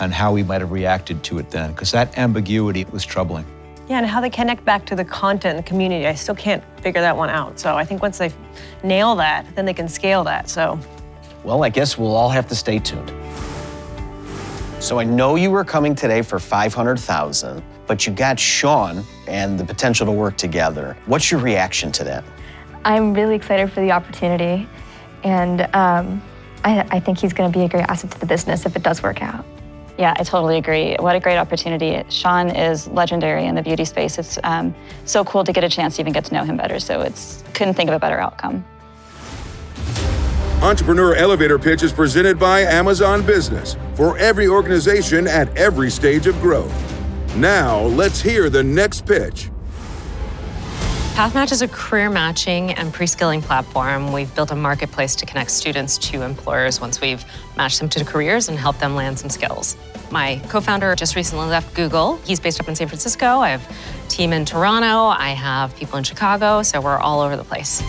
and 0.00 0.12
how 0.12 0.30
we 0.30 0.42
might 0.42 0.60
have 0.60 0.70
reacted 0.70 1.22
to 1.22 1.38
it 1.38 1.50
then, 1.50 1.70
because 1.70 1.90
that 1.92 2.18
ambiguity 2.18 2.84
was 2.92 3.06
troubling. 3.06 3.46
Yeah, 3.88 3.96
and 3.96 4.06
how 4.06 4.20
they 4.20 4.28
connect 4.28 4.66
back 4.66 4.84
to 4.86 4.94
the 4.94 5.02
content 5.02 5.56
and 5.56 5.64
community. 5.64 6.06
I 6.06 6.12
still 6.12 6.34
can't 6.34 6.62
figure 6.82 7.00
that 7.00 7.16
one 7.16 7.30
out. 7.30 7.58
So 7.58 7.78
I 7.78 7.86
think 7.86 8.02
once 8.02 8.18
they 8.18 8.30
nail 8.82 9.16
that, 9.16 9.46
then 9.54 9.64
they 9.64 9.72
can 9.72 9.88
scale 9.88 10.24
that. 10.24 10.50
So 10.50 10.78
Well, 11.42 11.64
I 11.64 11.70
guess 11.70 11.96
we'll 11.96 12.14
all 12.14 12.28
have 12.28 12.46
to 12.48 12.54
stay 12.54 12.78
tuned. 12.80 13.10
So 14.78 15.00
I 15.00 15.04
know 15.04 15.36
you 15.36 15.50
were 15.50 15.64
coming 15.64 15.94
today 15.94 16.20
for 16.20 16.38
500,000, 16.38 17.62
but 17.88 18.06
you 18.06 18.12
got 18.12 18.38
Shaun 18.38 19.02
and 19.26 19.58
the 19.58 19.64
potential 19.64 20.06
to 20.06 20.12
work 20.12 20.36
together. 20.36 20.96
What's 21.06 21.30
your 21.30 21.40
reaction 21.40 21.90
to 21.92 22.04
that? 22.04 22.22
I'm 22.84 23.12
really 23.14 23.34
excited 23.34 23.72
for 23.72 23.80
the 23.80 23.90
opportunity, 23.90 24.68
and 25.24 25.62
um, 25.74 26.22
I, 26.62 26.86
I 26.90 27.00
think 27.00 27.18
he's 27.18 27.32
going 27.32 27.50
to 27.50 27.58
be 27.58 27.64
a 27.64 27.68
great 27.68 27.86
asset 27.88 28.10
to 28.12 28.20
the 28.20 28.26
business 28.26 28.66
if 28.66 28.76
it 28.76 28.82
does 28.82 29.02
work 29.02 29.20
out. 29.22 29.44
Yeah, 29.98 30.14
I 30.16 30.22
totally 30.22 30.58
agree. 30.58 30.94
What 31.00 31.16
a 31.16 31.20
great 31.20 31.38
opportunity. 31.38 32.04
Shaun 32.08 32.50
is 32.50 32.86
legendary 32.86 33.46
in 33.46 33.56
the 33.56 33.62
beauty 33.62 33.84
space. 33.84 34.16
It's 34.16 34.38
um, 34.44 34.72
so 35.04 35.24
cool 35.24 35.42
to 35.42 35.52
get 35.52 35.64
a 35.64 35.68
chance 35.68 35.96
to 35.96 36.02
even 36.02 36.12
get 36.12 36.24
to 36.26 36.34
know 36.34 36.44
him 36.44 36.56
better. 36.56 36.78
So 36.78 37.00
it's 37.00 37.42
couldn't 37.52 37.74
think 37.74 37.90
of 37.90 37.96
a 37.96 37.98
better 37.98 38.20
outcome. 38.20 38.64
Entrepreneur 40.62 41.16
Elevator 41.16 41.58
Pitch 41.58 41.82
is 41.82 41.92
presented 41.92 42.38
by 42.38 42.60
Amazon 42.60 43.26
Business 43.26 43.76
for 43.94 44.16
every 44.18 44.46
organization 44.46 45.26
at 45.26 45.56
every 45.56 45.90
stage 45.90 46.28
of 46.28 46.40
growth. 46.40 46.87
Now, 47.36 47.80
let's 47.80 48.20
hear 48.20 48.50
the 48.50 48.62
next 48.62 49.06
pitch. 49.06 49.50
PathMatch 51.18 51.50
is 51.50 51.62
a 51.62 51.68
career 51.68 52.10
matching 52.10 52.72
and 52.74 52.92
pre-skilling 52.92 53.42
platform. 53.42 54.12
We've 54.12 54.32
built 54.36 54.52
a 54.52 54.54
marketplace 54.54 55.16
to 55.16 55.26
connect 55.26 55.50
students 55.50 55.98
to 55.98 56.22
employers 56.22 56.80
once 56.80 57.00
we've 57.00 57.24
matched 57.56 57.80
them 57.80 57.88
to 57.88 58.04
careers 58.04 58.48
and 58.48 58.56
helped 58.56 58.78
them 58.78 58.94
land 58.94 59.18
some 59.18 59.28
skills. 59.28 59.76
My 60.12 60.40
co-founder 60.48 60.94
just 60.94 61.16
recently 61.16 61.46
left 61.48 61.74
Google. 61.74 62.18
He's 62.18 62.38
based 62.38 62.60
up 62.60 62.68
in 62.68 62.76
San 62.76 62.86
Francisco. 62.86 63.40
I 63.40 63.48
have 63.48 63.68
a 63.68 64.08
team 64.08 64.32
in 64.32 64.44
Toronto. 64.44 65.06
I 65.06 65.30
have 65.30 65.74
people 65.74 65.98
in 65.98 66.04
Chicago, 66.04 66.62
so 66.62 66.80
we're 66.80 66.98
all 66.98 67.20
over 67.20 67.36
the 67.36 67.42
place. 67.42 67.82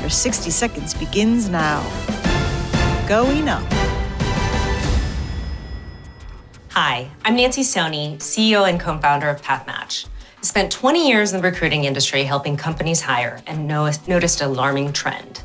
Your 0.00 0.10
60 0.10 0.50
seconds 0.50 0.92
begins 0.92 1.48
now. 1.48 1.80
Going 3.08 3.48
up. 3.48 3.81
Hi, 6.74 7.10
I'm 7.22 7.36
Nancy 7.36 7.60
Sony, 7.60 8.16
CEO 8.16 8.66
and 8.66 8.80
co-founder 8.80 9.28
of 9.28 9.42
PathMatch. 9.42 10.06
I 10.06 10.42
spent 10.42 10.72
20 10.72 11.06
years 11.06 11.34
in 11.34 11.42
the 11.42 11.46
recruiting 11.46 11.84
industry 11.84 12.24
helping 12.24 12.56
companies 12.56 13.02
hire 13.02 13.42
and 13.46 13.68
no- 13.68 13.90
noticed 14.06 14.40
an 14.40 14.48
alarming 14.48 14.94
trend. 14.94 15.42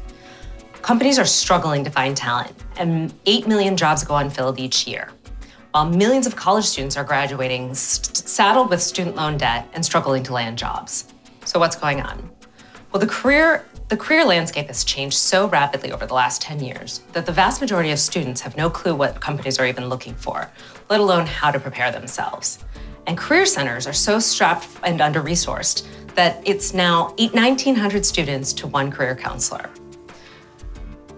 Companies 0.81 1.19
are 1.19 1.25
struggling 1.25 1.83
to 1.83 1.89
find 1.89 2.15
talent, 2.15 2.55
and 2.77 3.13
8 3.25 3.45
million 3.45 3.75
jobs 3.75 4.05
go 4.05 4.15
unfilled 4.15 4.57
each 4.57 4.87
year, 4.87 5.09
while 5.71 5.89
millions 5.89 6.27
of 6.27 6.37
college 6.37 6.63
students 6.63 6.95
are 6.95 7.03
graduating 7.03 7.75
st- 7.75 8.15
saddled 8.15 8.69
with 8.69 8.81
student 8.81 9.17
loan 9.17 9.35
debt 9.35 9.67
and 9.73 9.83
struggling 9.83 10.23
to 10.23 10.31
land 10.31 10.57
jobs. 10.57 11.13
So, 11.43 11.59
what's 11.59 11.75
going 11.75 11.99
on? 11.99 12.29
Well, 12.93 13.01
the 13.01 13.07
career 13.07 13.65
the 13.89 13.95
career 13.95 14.25
landscape 14.25 14.67
has 14.67 14.83
changed 14.83 15.15
so 15.15 15.47
rapidly 15.47 15.93
over 15.93 16.05
the 16.05 16.13
last 16.13 16.41
10 16.41 16.59
years 16.61 16.99
that 17.13 17.25
the 17.25 17.31
vast 17.31 17.61
majority 17.61 17.91
of 17.91 17.99
students 17.99 18.41
have 18.41 18.57
no 18.57 18.69
clue 18.69 18.93
what 18.93 19.21
companies 19.21 19.59
are 19.59 19.65
even 19.65 19.87
looking 19.87 20.13
for, 20.13 20.51
let 20.89 20.99
alone 20.99 21.25
how 21.25 21.51
to 21.51 21.59
prepare 21.59 21.91
themselves. 21.91 22.59
And 23.07 23.17
career 23.17 23.45
centers 23.45 23.87
are 23.87 23.93
so 23.93 24.19
strapped 24.19 24.67
and 24.83 25.01
under 25.01 25.21
resourced 25.21 25.85
that 26.15 26.41
it's 26.45 26.73
now 26.73 27.13
eight- 27.17 27.33
1,900 27.33 28.05
students 28.05 28.51
to 28.53 28.67
one 28.67 28.91
career 28.91 29.15
counselor. 29.15 29.69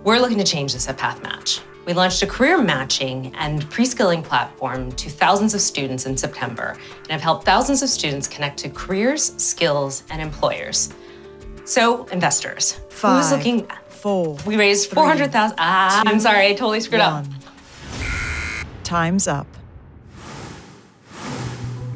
We're 0.03 0.19
looking 0.19 0.38
to 0.38 0.43
change 0.43 0.73
this 0.73 0.88
at 0.88 0.97
PathMatch. 0.97 1.62
We 1.86 1.93
launched 1.93 2.21
a 2.21 2.27
career 2.27 2.62
matching 2.62 3.34
and 3.38 3.67
pre 3.69 3.86
skilling 3.86 4.21
platform 4.21 4.91
to 4.91 5.10
thousands 5.10 5.53
of 5.55 5.62
students 5.62 6.05
in 6.05 6.15
September 6.15 6.77
and 7.03 7.12
have 7.12 7.21
helped 7.21 7.45
thousands 7.45 7.82
of 7.82 7.89
students 7.89 8.27
connect 8.27 8.60
to 8.60 8.69
careers, 8.69 9.34
skills, 9.38 10.03
and 10.12 10.21
employers. 10.21 10.93
So, 11.65 12.05
investors, 12.05 12.79
who's 13.01 13.32
looking? 13.32 13.67
Four. 13.88 14.38
We 14.45 14.55
raised 14.55 14.91
400,000. 14.91 15.55
Ah, 15.60 16.03
I'm 16.05 16.19
sorry, 16.19 16.47
I 16.47 16.53
totally 16.53 16.79
screwed 16.79 17.01
up. 17.01 17.25
One. 17.25 17.36
Time's 18.84 19.27
up. 19.27 19.47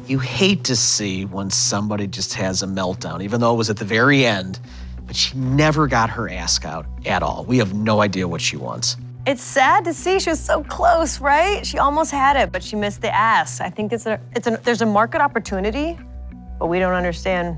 You 0.06 0.18
hate 0.18 0.64
to 0.64 0.76
see 0.76 1.24
when 1.24 1.48
somebody 1.50 2.06
just 2.06 2.34
has 2.34 2.62
a 2.62 2.66
meltdown, 2.66 3.22
even 3.22 3.40
though 3.40 3.54
it 3.54 3.56
was 3.56 3.70
at 3.70 3.78
the 3.78 3.84
very 3.86 4.26
end, 4.26 4.60
but 5.06 5.16
she 5.16 5.36
never 5.36 5.86
got 5.86 6.10
her 6.10 6.28
ask 6.28 6.64
out 6.66 6.84
at 7.06 7.22
all. 7.22 7.44
We 7.46 7.58
have 7.58 7.72
no 7.74 8.00
idea 8.02 8.28
what 8.28 8.40
she 8.40 8.56
wants. 8.56 8.96
it's 9.26 9.42
sad 9.42 9.84
to 9.86 9.94
see 9.94 10.20
she 10.20 10.28
was 10.28 10.40
so 10.40 10.62
close, 10.64 11.20
right? 11.20 11.64
She 11.64 11.78
almost 11.78 12.10
had 12.10 12.36
it, 12.36 12.52
but 12.52 12.62
she 12.62 12.76
missed 12.76 13.00
the 13.00 13.14
ass. 13.14 13.60
I 13.62 13.70
think 13.70 13.92
it's 13.92 14.04
a, 14.04 14.20
it's 14.36 14.46
a, 14.46 14.58
there's 14.62 14.82
a 14.82 14.86
market 14.86 15.22
opportunity, 15.22 15.98
but 16.58 16.66
we 16.66 16.78
don't 16.78 16.92
understand 16.92 17.56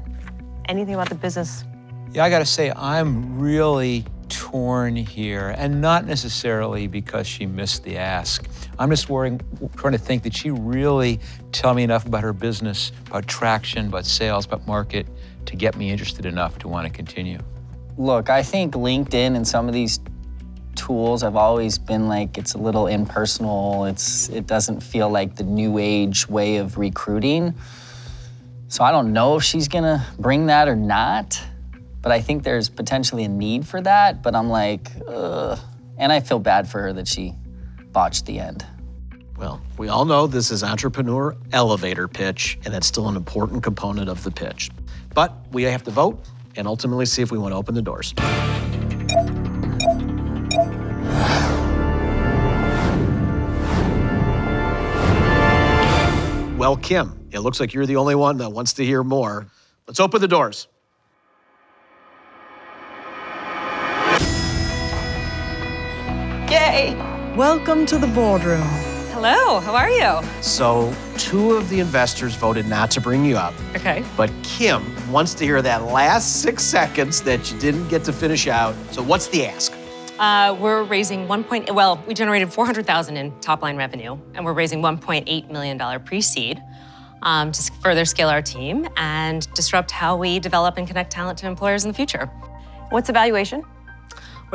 anything 0.67 0.95
about 0.95 1.09
the 1.09 1.17
business. 1.17 1.65
Yeah, 2.13 2.25
I 2.25 2.31
got 2.31 2.39
to 2.39 2.47
say, 2.47 2.71
I'm 2.77 3.41
really 3.41 4.05
torn 4.29 4.97
here, 4.97 5.55
and 5.57 5.81
not 5.81 6.07
necessarily 6.07 6.87
because 6.87 7.27
she 7.27 7.47
missed 7.47 7.85
the 7.85 7.97
ask. 7.97 8.49
I'm 8.79 8.91
just 8.91 9.09
worrying, 9.09 9.41
trying 9.77 9.93
to 9.93 9.99
think, 9.99 10.23
did 10.23 10.35
she 10.35 10.51
really 10.51 11.21
tell 11.53 11.75
me 11.75 11.83
enough 11.83 12.07
about 12.07 12.23
her 12.23 12.33
business, 12.33 12.93
about 13.07 13.27
traction, 13.27 13.87
about 13.89 14.05
sales, 14.05 14.47
about 14.47 14.67
market, 14.67 15.07
to 15.47 15.57
get 15.57 15.77
me 15.77 15.91
interested 15.91 16.27
enough 16.27 16.59
to 16.59 16.69
want 16.69 16.87
to 16.87 16.93
continue? 16.93 17.39
Look, 17.97 18.29
I 18.29 18.43
think 18.43 18.75
LinkedIn 18.75 19.37
and 19.37 19.47
some 19.47 19.69
of 19.69 19.75
these 19.75 20.01
tools 20.75 21.23
have 21.23 21.37
always 21.37 21.79
been 21.79 22.09
like 22.09 22.39
it's 22.39 22.55
a 22.55 22.59
little 22.59 22.87
impersonal. 22.87 23.87
It's 23.87 24.29
it 24.29 24.47
doesn't 24.47 24.83
feel 24.83 25.09
like 25.09 25.37
the 25.37 25.45
new 25.45 25.79
age 25.79 26.29
way 26.29 26.57
of 26.57 26.79
recruiting. 26.79 27.55
So 28.69 28.85
I 28.85 28.91
don't 28.91 29.13
know 29.13 29.37
if 29.37 29.43
she's 29.43 29.69
gonna 29.69 30.07
bring 30.19 30.47
that 30.47 30.69
or 30.69 30.77
not, 30.77 31.41
but 32.07 32.13
I 32.13 32.21
think 32.21 32.45
there's 32.45 32.69
potentially 32.69 33.25
a 33.25 33.29
need 33.29 33.67
for 33.67 33.81
that, 33.81 34.23
but 34.23 34.37
I'm 34.37 34.49
like, 34.49 34.93
Ugh. 35.09 35.59
And 35.99 36.13
I 36.13 36.21
feel 36.21 36.39
bad 36.39 36.69
for 36.69 36.81
her 36.83 36.93
that 36.93 37.09
she 37.09 37.35
botched 37.91 38.27
the 38.27 38.39
end. 38.39 38.65
Well, 39.37 39.61
we 39.77 39.89
all 39.89 40.05
know 40.05 40.29
this 40.29 40.53
is 40.53 40.63
entrepreneur 40.63 41.37
elevator 41.53 42.07
pitch, 42.07 42.61
and 42.65 42.73
that's 42.73 42.87
still 42.87 43.09
an 43.09 43.17
important 43.17 43.65
component 43.65 44.09
of 44.09 44.23
the 44.23 44.31
pitch. 44.31 44.71
But 45.15 45.35
we 45.51 45.65
have 45.65 45.83
to 45.83 45.91
vote 45.91 46.25
and 46.55 46.69
ultimately 46.69 47.07
see 47.07 47.23
if 47.23 47.33
we 47.33 47.39
want 47.39 47.55
to 47.55 47.57
open 47.57 47.75
the 47.75 47.83
doors. 47.83 48.15
Well, 56.57 56.77
Kim, 56.77 57.29
it 57.33 57.41
looks 57.41 57.59
like 57.59 57.75
you're 57.75 57.85
the 57.85 57.97
only 57.97 58.15
one 58.15 58.37
that 58.37 58.51
wants 58.51 58.75
to 58.75 58.85
hear 58.85 59.03
more. 59.03 59.49
Let's 59.89 59.99
open 59.99 60.21
the 60.21 60.29
doors. 60.29 60.69
Yay! 66.57 66.95
Welcome 67.37 67.85
to 67.85 67.99
the 67.99 68.07
boardroom. 68.07 68.67
Hello, 69.13 69.61
how 69.61 69.75
are 69.75 69.91
you? 69.91 70.27
So, 70.41 70.91
two 71.19 71.53
of 71.53 71.69
the 71.69 71.81
investors 71.81 72.35
voted 72.35 72.67
not 72.67 72.91
to 72.93 73.01
bring 73.03 73.27
you 73.27 73.37
up, 73.37 73.53
Okay. 73.75 74.03
but 74.17 74.33
Kim 74.43 74.83
wants 75.13 75.35
to 75.35 75.45
hear 75.45 75.61
that 75.61 75.83
last 75.85 76.41
six 76.41 76.63
seconds 76.63 77.21
that 77.23 77.53
you 77.53 77.59
didn't 77.59 77.89
get 77.89 78.05
to 78.05 78.13
finish 78.13 78.47
out. 78.47 78.75
So, 78.91 79.03
what's 79.03 79.27
the 79.27 79.45
ask? 79.45 79.71
Uh, 80.19 80.57
we're 80.59 80.85
raising 80.85 81.29
one 81.29 81.45
point. 81.45 81.71
Well, 81.75 82.03
we 82.07 82.15
generated 82.15 82.51
400,000 82.51 83.19
in 83.19 83.39
top 83.41 83.61
line 83.61 83.77
revenue, 83.77 84.17
and 84.35 84.43
we're 84.43 84.55
raising 84.55 84.81
1.8 84.81 85.51
million 85.51 85.77
dollar 85.77 85.99
pre-seed 85.99 86.63
um, 87.21 87.53
to 87.53 87.73
further 87.83 88.07
scale 88.07 88.31
our 88.31 88.41
team 88.41 88.89
and 88.97 89.47
disrupt 89.53 89.91
how 89.91 90.17
we 90.17 90.39
develop 90.39 90.79
and 90.79 90.89
connect 90.89 91.11
talent 91.13 91.37
to 91.41 91.47
employers 91.47 91.85
in 91.85 91.91
the 91.91 91.95
future. 91.95 92.31
What's 92.89 93.09
the 93.09 93.13
valuation? 93.13 93.63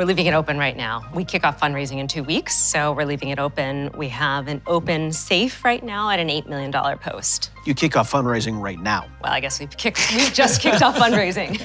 We're 0.02 0.06
leaving 0.06 0.26
it 0.26 0.34
open 0.34 0.58
right 0.58 0.76
now. 0.76 1.08
We 1.14 1.24
kick 1.24 1.44
off 1.44 1.60
fundraising 1.60 1.98
in 1.98 2.08
two 2.08 2.24
weeks, 2.24 2.56
so 2.56 2.90
we're 2.92 3.04
leaving 3.04 3.28
it 3.28 3.38
open. 3.38 3.88
We 3.96 4.08
have 4.08 4.48
an 4.48 4.60
open 4.66 5.12
safe 5.12 5.64
right 5.64 5.80
now 5.80 6.10
at 6.10 6.18
an 6.18 6.26
$8 6.26 6.48
million 6.48 6.72
post. 6.98 7.52
You 7.64 7.72
kick 7.72 7.96
off 7.96 8.10
fundraising 8.10 8.60
right 8.60 8.80
now. 8.80 9.06
Well, 9.22 9.32
I 9.32 9.38
guess 9.38 9.60
we've 9.60 9.70
kicked, 9.76 10.12
we've 10.16 10.32
just 10.32 10.60
kicked 10.60 10.82
off 10.82 10.96
fundraising. 10.96 11.56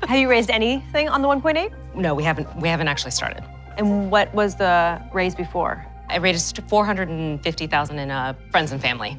Have 0.08 0.18
you 0.18 0.30
raised 0.30 0.48
anything 0.48 1.10
on 1.10 1.20
the 1.20 1.28
1.8? 1.28 1.70
no, 1.94 2.14
we 2.14 2.24
haven't, 2.24 2.48
we 2.56 2.68
haven't 2.68 2.88
actually 2.88 3.10
started. 3.10 3.44
And 3.76 4.10
what 4.10 4.32
was 4.32 4.54
the 4.54 4.98
raise 5.12 5.34
before? 5.34 5.86
I 6.08 6.16
raised 6.16 6.62
450,000 6.68 7.98
in 7.98 8.10
uh, 8.10 8.32
friends 8.50 8.72
and 8.72 8.80
family. 8.80 9.18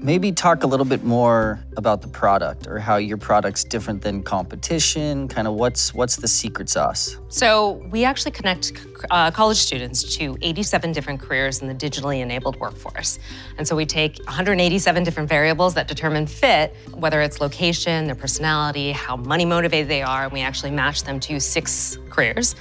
Maybe 0.00 0.30
talk 0.30 0.62
a 0.62 0.66
little 0.66 0.86
bit 0.86 1.02
more 1.02 1.58
about 1.76 2.02
the 2.02 2.08
product 2.08 2.68
or 2.68 2.78
how 2.78 2.98
your 2.98 3.16
product's 3.16 3.64
different 3.64 4.00
than 4.00 4.22
competition. 4.22 5.26
Kind 5.26 5.48
of 5.48 5.54
what's 5.54 5.92
what's 5.92 6.14
the 6.14 6.28
secret 6.28 6.68
sauce? 6.68 7.16
So 7.28 7.84
we 7.90 8.04
actually 8.04 8.30
connect 8.30 8.72
uh, 9.10 9.32
college 9.32 9.56
students 9.56 10.16
to 10.16 10.38
87 10.40 10.92
different 10.92 11.20
careers 11.20 11.62
in 11.62 11.68
the 11.68 11.74
digitally 11.74 12.20
enabled 12.20 12.60
workforce. 12.60 13.18
And 13.58 13.66
so 13.66 13.74
we 13.74 13.86
take 13.86 14.18
187 14.26 15.02
different 15.02 15.28
variables 15.28 15.74
that 15.74 15.88
determine 15.88 16.28
fit, 16.28 16.76
whether 16.94 17.20
it's 17.20 17.40
location, 17.40 18.06
their 18.06 18.14
personality, 18.14 18.92
how 18.92 19.16
money 19.16 19.44
motivated 19.44 19.88
they 19.88 20.02
are, 20.02 20.24
and 20.24 20.32
we 20.32 20.42
actually 20.42 20.70
match 20.70 21.02
them 21.02 21.18
to 21.20 21.40
six 21.40 21.98
careers. 22.08 22.54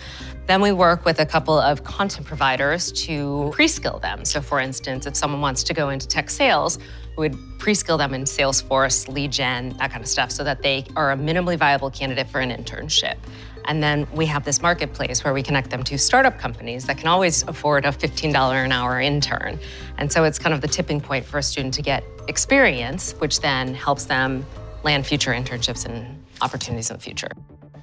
Then 0.47 0.61
we 0.61 0.71
work 0.71 1.03
with 1.03 1.19
a 1.19 1.25
couple 1.25 1.59
of 1.59 1.83
content 1.83 2.25
providers 2.25 2.93
to 2.93 3.49
pre-skill 3.53 3.99
them. 3.99 4.23
So 4.23 4.39
for 4.39 4.61
instance, 4.61 5.05
if 5.05 5.13
someone 5.17 5.41
wants 5.41 5.61
to 5.63 5.73
go 5.73 5.89
into 5.89 6.07
tech 6.07 6.29
sales, 6.29 6.79
we 7.17 7.27
would 7.27 7.37
pre-skill 7.59 7.97
them 7.97 8.13
in 8.13 8.23
Salesforce, 8.23 9.09
lead 9.09 9.33
gen, 9.33 9.75
that 9.77 9.91
kind 9.91 10.01
of 10.01 10.07
stuff, 10.07 10.31
so 10.31 10.45
that 10.45 10.61
they 10.61 10.85
are 10.95 11.11
a 11.11 11.17
minimally 11.17 11.57
viable 11.57 11.91
candidate 11.91 12.29
for 12.29 12.39
an 12.39 12.51
internship. 12.51 13.17
And 13.65 13.83
then 13.83 14.07
we 14.13 14.25
have 14.27 14.45
this 14.45 14.61
marketplace 14.61 15.21
where 15.25 15.33
we 15.33 15.43
connect 15.43 15.69
them 15.69 15.83
to 15.83 15.97
startup 15.97 16.39
companies 16.39 16.85
that 16.85 16.97
can 16.97 17.07
always 17.07 17.43
afford 17.43 17.83
a 17.83 17.89
$15 17.89 18.33
an 18.63 18.71
hour 18.71 19.01
intern. 19.01 19.59
And 19.97 20.09
so 20.09 20.23
it's 20.23 20.39
kind 20.39 20.53
of 20.53 20.61
the 20.61 20.69
tipping 20.69 21.01
point 21.01 21.25
for 21.25 21.39
a 21.39 21.43
student 21.43 21.73
to 21.73 21.81
get 21.81 22.05
experience, 22.29 23.11
which 23.19 23.41
then 23.41 23.73
helps 23.73 24.05
them 24.05 24.45
land 24.83 25.05
future 25.05 25.33
internships 25.33 25.85
and 25.85 26.23
opportunities 26.41 26.89
in 26.89 26.95
the 26.95 27.03
future. 27.03 27.31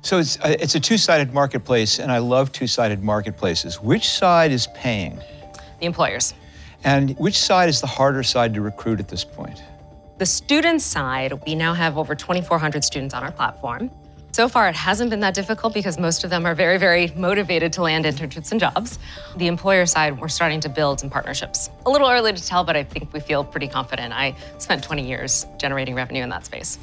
So 0.04 0.18
it's, 0.18 0.38
uh, 0.40 0.54
it's 0.60 0.74
a 0.74 0.80
two 0.80 0.98
sided 0.98 1.32
marketplace, 1.32 1.98
and 1.98 2.12
I 2.12 2.18
love 2.18 2.52
two 2.52 2.66
sided 2.66 3.02
marketplaces. 3.02 3.80
Which 3.80 4.06
side 4.06 4.52
is 4.52 4.66
paying? 4.74 5.18
The 5.80 5.86
employers. 5.86 6.34
And 6.84 7.16
which 7.18 7.38
side 7.38 7.70
is 7.70 7.80
the 7.80 7.86
harder 7.86 8.22
side 8.22 8.52
to 8.52 8.60
recruit 8.60 9.00
at 9.00 9.08
this 9.08 9.24
point? 9.24 9.62
The 10.18 10.26
student 10.26 10.82
side, 10.82 11.32
we 11.46 11.54
now 11.54 11.72
have 11.72 11.96
over 11.96 12.14
2,400 12.14 12.84
students 12.84 13.14
on 13.14 13.22
our 13.22 13.32
platform. 13.32 13.90
So 14.32 14.46
far, 14.46 14.68
it 14.68 14.76
hasn't 14.76 15.08
been 15.08 15.20
that 15.20 15.32
difficult 15.32 15.72
because 15.72 15.98
most 15.98 16.22
of 16.22 16.28
them 16.28 16.44
are 16.44 16.54
very, 16.54 16.76
very 16.76 17.10
motivated 17.16 17.72
to 17.74 17.82
land 17.82 18.04
internships 18.04 18.50
and 18.50 18.60
jobs. 18.60 18.98
The 19.38 19.46
employer 19.46 19.86
side, 19.86 20.20
we're 20.20 20.28
starting 20.28 20.60
to 20.60 20.68
build 20.68 21.00
some 21.00 21.08
partnerships. 21.08 21.70
A 21.86 21.90
little 21.90 22.10
early 22.10 22.34
to 22.34 22.44
tell, 22.44 22.62
but 22.62 22.76
I 22.76 22.84
think 22.84 23.10
we 23.14 23.20
feel 23.20 23.42
pretty 23.42 23.68
confident. 23.68 24.12
I 24.12 24.36
spent 24.58 24.84
20 24.84 25.06
years 25.06 25.46
generating 25.56 25.94
revenue 25.94 26.22
in 26.22 26.28
that 26.28 26.44
space. 26.44 26.78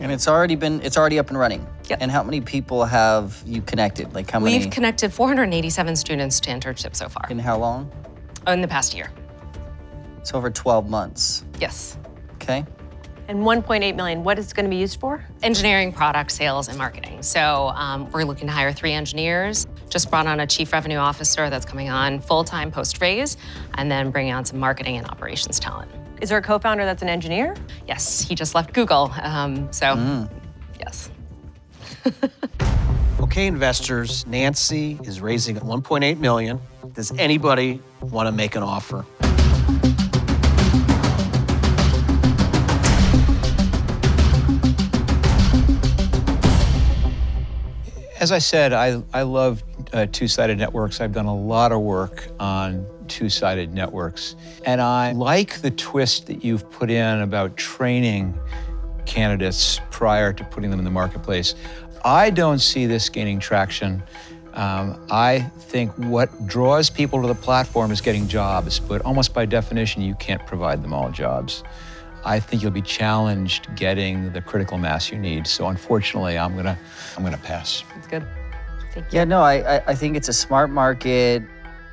And 0.00 0.10
it's 0.10 0.26
already 0.28 0.56
been 0.56 0.80
it's 0.82 0.96
already 0.96 1.18
up 1.18 1.28
and 1.28 1.38
running. 1.38 1.66
Yep. 1.88 1.98
And 2.00 2.10
how 2.10 2.22
many 2.22 2.40
people 2.40 2.84
have 2.84 3.42
you 3.46 3.62
connected? 3.62 4.14
Like 4.14 4.30
how 4.30 4.40
many? 4.40 4.58
We've 4.58 4.70
connected 4.70 5.12
487 5.12 5.96
students 5.96 6.40
to 6.40 6.50
internships 6.50 6.96
so 6.96 7.08
far 7.08 7.26
in 7.30 7.38
how 7.38 7.58
long? 7.58 7.90
Oh, 8.46 8.52
in 8.52 8.60
the 8.60 8.68
past 8.68 8.94
year. 8.94 9.10
It's 10.18 10.32
over 10.34 10.50
12 10.50 10.88
months. 10.88 11.44
Yes. 11.60 11.98
Okay. 12.36 12.64
And 13.28 13.40
1.8 13.40 13.96
million, 13.96 14.22
what 14.22 14.38
is 14.38 14.50
it 14.50 14.54
going 14.54 14.64
to 14.64 14.70
be 14.70 14.76
used 14.76 15.00
for? 15.00 15.24
engineering, 15.42 15.92
product, 15.92 16.30
sales, 16.30 16.68
and 16.68 16.76
marketing. 16.76 17.22
So 17.22 17.68
um, 17.74 18.10
we're 18.10 18.24
looking 18.24 18.46
to 18.48 18.52
hire 18.52 18.72
three 18.72 18.92
engineers. 18.92 19.66
Just 19.88 20.10
brought 20.10 20.26
on 20.26 20.40
a 20.40 20.46
chief 20.46 20.72
revenue 20.72 20.96
officer 20.96 21.48
that's 21.48 21.64
coming 21.64 21.88
on 21.88 22.20
full 22.20 22.44
time 22.44 22.70
post 22.70 23.00
raise, 23.00 23.36
and 23.74 23.90
then 23.90 24.10
bringing 24.10 24.32
on 24.32 24.44
some 24.44 24.58
marketing 24.58 24.96
and 24.96 25.06
operations 25.08 25.58
talent. 25.58 25.90
Is 26.20 26.28
there 26.28 26.38
a 26.38 26.42
co-founder 26.42 26.84
that's 26.84 27.02
an 27.02 27.08
engineer? 27.08 27.54
Yes, 27.86 28.22
he 28.22 28.34
just 28.34 28.54
left 28.54 28.72
Google. 28.72 29.12
Um, 29.22 29.72
so, 29.72 30.28
yes. 30.78 31.10
Okay, 33.20 33.46
investors, 33.46 34.26
Nancy 34.26 34.98
is 35.02 35.20
raising 35.20 35.56
1.8 35.56 36.18
million. 36.18 36.60
Does 36.92 37.10
anybody 37.12 37.80
want 38.00 38.26
to 38.26 38.32
make 38.32 38.54
an 38.54 38.62
offer? 38.62 39.04
As 48.20 48.30
I 48.30 48.38
said, 48.38 48.72
I, 48.72 49.02
I 49.12 49.22
love 49.22 49.64
uh, 49.92 50.06
two 50.12 50.28
sided 50.28 50.58
networks. 50.58 51.00
I've 51.00 51.12
done 51.12 51.26
a 51.26 51.34
lot 51.34 51.72
of 51.72 51.80
work 51.80 52.28
on 52.38 52.86
two 53.08 53.28
sided 53.28 53.72
networks. 53.72 54.36
And 54.64 54.80
I 54.80 55.12
like 55.12 55.60
the 55.60 55.70
twist 55.70 56.26
that 56.26 56.44
you've 56.44 56.70
put 56.70 56.90
in 56.90 57.20
about 57.20 57.56
training 57.56 58.38
candidates 59.06 59.80
prior 59.90 60.32
to 60.32 60.44
putting 60.44 60.70
them 60.70 60.78
in 60.78 60.84
the 60.84 60.90
marketplace. 60.90 61.54
I 62.04 62.30
don't 62.30 62.58
see 62.58 62.86
this 62.86 63.08
gaining 63.08 63.38
traction. 63.40 64.02
Um, 64.54 65.04
I 65.10 65.40
think 65.58 65.90
what 65.96 66.46
draws 66.46 66.88
people 66.88 67.20
to 67.22 67.26
the 67.26 67.34
platform 67.34 67.90
is 67.90 68.00
getting 68.00 68.28
jobs, 68.28 68.78
but 68.78 69.02
almost 69.02 69.34
by 69.34 69.46
definition, 69.46 70.02
you 70.02 70.14
can't 70.14 70.44
provide 70.46 70.82
them 70.82 70.92
all 70.92 71.10
jobs. 71.10 71.64
I 72.24 72.40
think 72.40 72.62
you'll 72.62 72.70
be 72.70 72.82
challenged 72.82 73.74
getting 73.74 74.32
the 74.32 74.40
critical 74.40 74.78
mass 74.78 75.10
you 75.10 75.18
need. 75.18 75.46
So 75.46 75.68
unfortunately, 75.68 76.38
I'm 76.38 76.56
gonna, 76.56 76.78
I'm 77.16 77.24
gonna 77.24 77.36
pass. 77.36 77.82
That's 77.94 78.06
good. 78.06 78.26
Thank 78.92 79.12
you. 79.12 79.18
Yeah, 79.18 79.24
no, 79.24 79.42
I, 79.42 79.76
I, 79.76 79.82
I 79.88 79.94
think 79.94 80.16
it's 80.16 80.28
a 80.28 80.32
smart 80.32 80.70
market. 80.70 81.42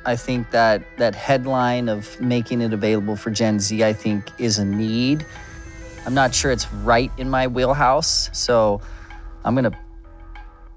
I 0.04 0.16
think 0.16 0.50
that 0.50 0.82
that 0.98 1.14
headline 1.14 1.88
of 1.88 2.20
making 2.20 2.60
it 2.60 2.72
available 2.72 3.16
for 3.16 3.30
Gen 3.30 3.60
Z, 3.60 3.84
I 3.84 3.92
think, 3.92 4.30
is 4.38 4.58
a 4.58 4.64
need. 4.64 5.24
I'm 6.04 6.14
not 6.14 6.34
sure 6.34 6.50
it's 6.50 6.72
right 6.72 7.12
in 7.18 7.30
my 7.30 7.46
wheelhouse, 7.46 8.28
so 8.36 8.80
I'm 9.44 9.54
gonna 9.54 9.78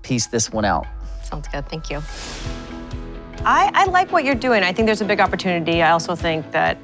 piece 0.04 0.28
this 0.28 0.52
one 0.52 0.66
out. 0.66 0.86
Sounds 1.24 1.48
good. 1.48 1.68
Thank 1.68 1.90
you. 1.90 2.02
I, 3.44 3.72
I 3.74 3.86
like 3.86 4.12
what 4.12 4.24
you're 4.26 4.36
doing. 4.36 4.64
I 4.64 4.72
think 4.72 4.86
there's 4.86 5.02
a 5.02 5.06
big 5.06 5.20
opportunity. 5.20 5.82
I 5.82 5.92
also 5.92 6.16
think 6.16 6.52
that 6.52 6.78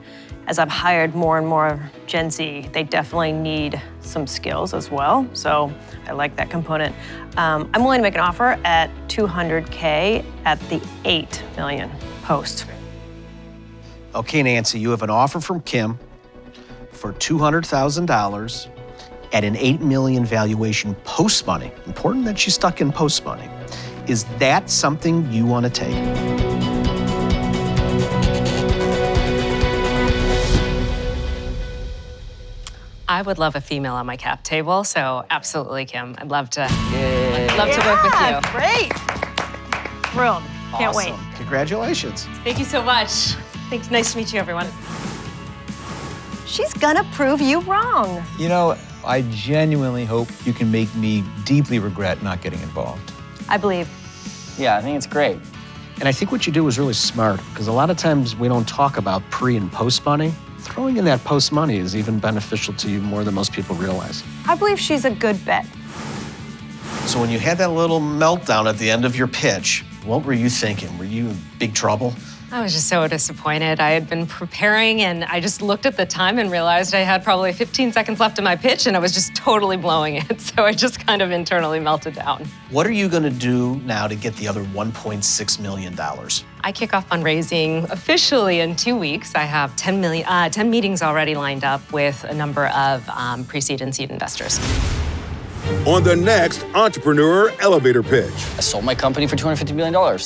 as 0.47 0.57
I've 0.57 0.69
hired 0.69 1.13
more 1.13 1.37
and 1.37 1.47
more 1.47 1.79
Gen 2.07 2.31
Z, 2.31 2.69
they 2.73 2.83
definitely 2.83 3.31
need 3.31 3.79
some 4.01 4.25
skills 4.25 4.73
as 4.73 4.89
well. 4.89 5.29
So 5.33 5.71
I 6.07 6.13
like 6.13 6.35
that 6.37 6.49
component. 6.49 6.95
Um, 7.37 7.69
I'm 7.73 7.83
willing 7.83 7.99
to 7.99 8.03
make 8.03 8.15
an 8.15 8.21
offer 8.21 8.59
at 8.63 8.89
200K 9.07 10.25
at 10.45 10.59
the 10.69 10.81
8 11.05 11.43
million 11.55 11.91
post. 12.31 12.65
Okay, 14.15 14.41
Nancy, 14.41 14.79
you 14.79 14.91
have 14.91 15.01
an 15.01 15.09
offer 15.09 15.41
from 15.41 15.59
Kim 15.63 15.99
for 16.91 17.11
$200,000 17.11 18.67
at 19.33 19.43
an 19.43 19.57
8 19.57 19.81
million 19.81 20.23
valuation 20.23 20.95
post 21.03 21.45
money. 21.45 21.73
Important 21.85 22.23
that 22.23 22.39
she's 22.39 22.53
stuck 22.53 22.79
in 22.79 22.89
post 22.93 23.25
money. 23.25 23.49
Is 24.07 24.23
that 24.39 24.69
something 24.69 25.29
you 25.29 25.45
want 25.45 25.65
to 25.65 25.69
take? 25.69 25.93
I 33.09 33.21
would 33.23 33.39
love 33.39 33.57
a 33.57 33.61
female 33.61 33.95
on 33.95 34.05
my 34.05 34.15
cap 34.15 34.45
table, 34.45 34.85
so 34.85 35.25
absolutely, 35.29 35.83
Kim. 35.83 36.15
I'd 36.17 36.29
love 36.29 36.49
to, 36.51 36.65
I'd 36.65 37.57
love 37.57 37.71
to 37.71 37.81
work 37.85 38.03
with 38.03 38.15
you. 38.23 38.39
Great. 38.57 38.93
Thrilled. 40.13 40.60
Can't 40.77 40.95
wait. 40.95 41.13
Congratulations. 41.35 42.25
Thank 42.43 42.59
you 42.59 42.65
so 42.65 42.81
much. 42.81 43.09
Thanks. 43.69 43.91
Nice 43.91 44.11
to 44.13 44.17
meet 44.17 44.33
you, 44.33 44.39
everyone. 44.39 44.67
She's 46.45 46.73
gonna 46.73 47.05
prove 47.13 47.41
you 47.41 47.61
wrong. 47.61 48.23
You 48.37 48.49
know, 48.49 48.75
I 49.05 49.21
genuinely 49.31 50.05
hope 50.05 50.27
you 50.45 50.53
can 50.53 50.69
make 50.71 50.93
me 50.95 51.23
deeply 51.45 51.79
regret 51.79 52.21
not 52.21 52.41
getting 52.41 52.61
involved. 52.61 53.11
I 53.47 53.57
believe. 53.57 53.89
Yeah, 54.57 54.77
I 54.77 54.81
think 54.81 54.97
it's 54.97 55.07
great. 55.07 55.37
And 55.99 56.07
I 56.07 56.11
think 56.11 56.31
what 56.31 56.45
you 56.47 56.53
do 56.53 56.67
is 56.67 56.77
really 56.79 56.93
smart 56.93 57.39
because 57.51 57.67
a 57.67 57.71
lot 57.71 57.89
of 57.89 57.97
times 57.97 58.35
we 58.35 58.47
don't 58.47 58.67
talk 58.67 58.97
about 58.97 59.21
pre 59.29 59.55
and 59.55 59.71
post 59.71 60.05
money. 60.05 60.33
throwing 60.59 60.97
in 60.97 61.05
that 61.05 61.23
post 61.23 61.51
money 61.51 61.77
is 61.77 61.95
even 61.95 62.19
beneficial 62.19 62.73
to 62.75 62.89
you 62.89 63.01
more 63.01 63.23
than 63.23 63.33
most 63.33 63.51
people 63.51 63.75
realize. 63.75 64.23
I 64.47 64.55
believe 64.55 64.79
she's 64.79 65.05
a 65.05 65.11
good 65.11 65.43
bet. 65.45 65.65
So 67.05 67.19
when 67.19 67.29
you 67.31 67.39
had 67.39 67.57
that 67.57 67.71
little 67.71 67.99
meltdown 67.99 68.69
at 68.69 68.77
the 68.77 68.89
end 68.89 69.03
of 69.03 69.15
your 69.15 69.27
pitch, 69.27 69.83
what 70.03 70.25
were 70.25 70.33
you 70.33 70.49
thinking? 70.49 70.97
Were 70.97 71.05
you 71.05 71.29
in 71.29 71.37
big 71.59 71.73
trouble? 71.73 72.13
I 72.53 72.61
was 72.61 72.73
just 72.73 72.89
so 72.89 73.07
disappointed. 73.07 73.79
I 73.79 73.91
had 73.91 74.09
been 74.09 74.27
preparing 74.27 75.01
and 75.03 75.23
I 75.23 75.39
just 75.39 75.61
looked 75.61 75.85
at 75.85 75.95
the 75.95 76.05
time 76.05 76.37
and 76.37 76.51
realized 76.51 76.93
I 76.93 76.99
had 76.99 77.23
probably 77.23 77.53
15 77.53 77.93
seconds 77.93 78.19
left 78.19 78.37
in 78.39 78.43
my 78.43 78.57
pitch 78.57 78.87
and 78.87 78.97
I 78.97 78.99
was 78.99 79.13
just 79.13 79.33
totally 79.35 79.77
blowing 79.77 80.15
it. 80.15 80.41
So 80.51 80.65
I 80.65 80.73
just 80.73 81.05
kind 81.05 81.21
of 81.21 81.31
internally 81.31 81.79
melted 81.79 82.15
down. 82.15 82.45
What 82.71 82.85
are 82.85 82.91
you 82.91 83.07
going 83.07 83.23
to 83.23 83.29
do 83.29 83.75
now 83.85 84.07
to 84.07 84.15
get 84.15 84.35
the 84.35 84.49
other 84.49 84.63
$1.6 84.65 85.59
million? 85.59 85.97
I 86.61 86.71
kick 86.73 86.93
off 86.93 87.07
fundraising 87.07 87.89
officially 87.89 88.59
in 88.59 88.75
two 88.75 88.97
weeks. 88.97 89.33
I 89.33 89.43
have 89.43 89.73
10, 89.77 90.01
million, 90.01 90.27
uh, 90.27 90.49
10 90.49 90.69
meetings 90.69 91.01
already 91.01 91.35
lined 91.35 91.63
up 91.63 91.93
with 91.93 92.25
a 92.25 92.33
number 92.33 92.67
of 92.67 93.07
um, 93.09 93.45
pre 93.45 93.61
seed 93.61 93.81
and 93.81 93.95
seed 93.95 94.11
investors. 94.11 94.59
On 95.87 96.03
the 96.03 96.15
next 96.15 96.63
Entrepreneur 96.75 97.51
Elevator 97.59 98.03
Pitch. 98.03 98.31
I 98.57 98.61
sold 98.61 98.85
my 98.85 98.93
company 98.93 99.25
for 99.25 99.35
$250 99.35 99.73
million. 99.73 100.19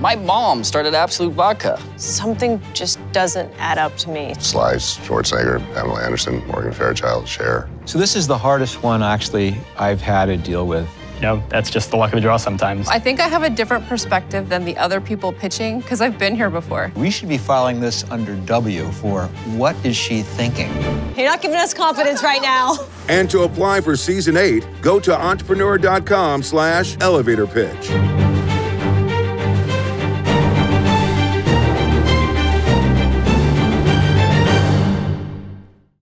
My 0.00 0.14
mom 0.14 0.62
started 0.64 0.94
Absolut 0.94 1.32
Vodka. 1.34 1.80
Something 1.96 2.60
just 2.72 2.98
doesn't 3.12 3.52
add 3.58 3.78
up 3.78 3.96
to 3.98 4.10
me. 4.10 4.34
Slice, 4.38 4.98
Schwarzenegger, 4.98 5.58
Pamela 5.74 6.02
Anderson, 6.02 6.46
Morgan 6.46 6.72
Fairchild, 6.72 7.26
Cher. 7.26 7.68
So 7.84 7.98
this 7.98 8.16
is 8.16 8.26
the 8.26 8.36
hardest 8.36 8.82
one 8.82 9.02
actually 9.02 9.56
I've 9.78 10.00
had 10.00 10.26
to 10.26 10.36
deal 10.36 10.66
with. 10.66 10.88
You 11.20 11.26
know, 11.26 11.42
that's 11.50 11.68
just 11.68 11.90
the 11.90 11.98
luck 11.98 12.12
of 12.12 12.16
the 12.16 12.22
draw 12.22 12.38
sometimes. 12.38 12.88
I 12.88 12.98
think 12.98 13.20
I 13.20 13.28
have 13.28 13.42
a 13.42 13.50
different 13.50 13.86
perspective 13.86 14.48
than 14.48 14.64
the 14.64 14.74
other 14.78 15.02
people 15.02 15.34
pitching 15.34 15.80
because 15.80 16.00
I've 16.00 16.18
been 16.18 16.34
here 16.34 16.48
before. 16.48 16.90
We 16.96 17.10
should 17.10 17.28
be 17.28 17.36
filing 17.36 17.78
this 17.78 18.10
under 18.10 18.36
W 18.36 18.90
for 18.92 19.24
what 19.56 19.76
is 19.84 19.96
she 19.96 20.22
thinking? 20.22 20.72
You're 21.14 21.26
not 21.26 21.42
giving 21.42 21.58
us 21.58 21.74
confidence 21.74 22.22
right 22.22 22.40
now. 22.40 22.78
And 23.10 23.28
to 23.30 23.42
apply 23.42 23.82
for 23.82 23.96
season 23.96 24.38
eight, 24.38 24.66
go 24.80 24.98
to 25.00 25.14
entrepreneur.com 25.14 26.42
slash 26.42 26.96
elevator 27.00 27.46
pitch. 27.46 27.90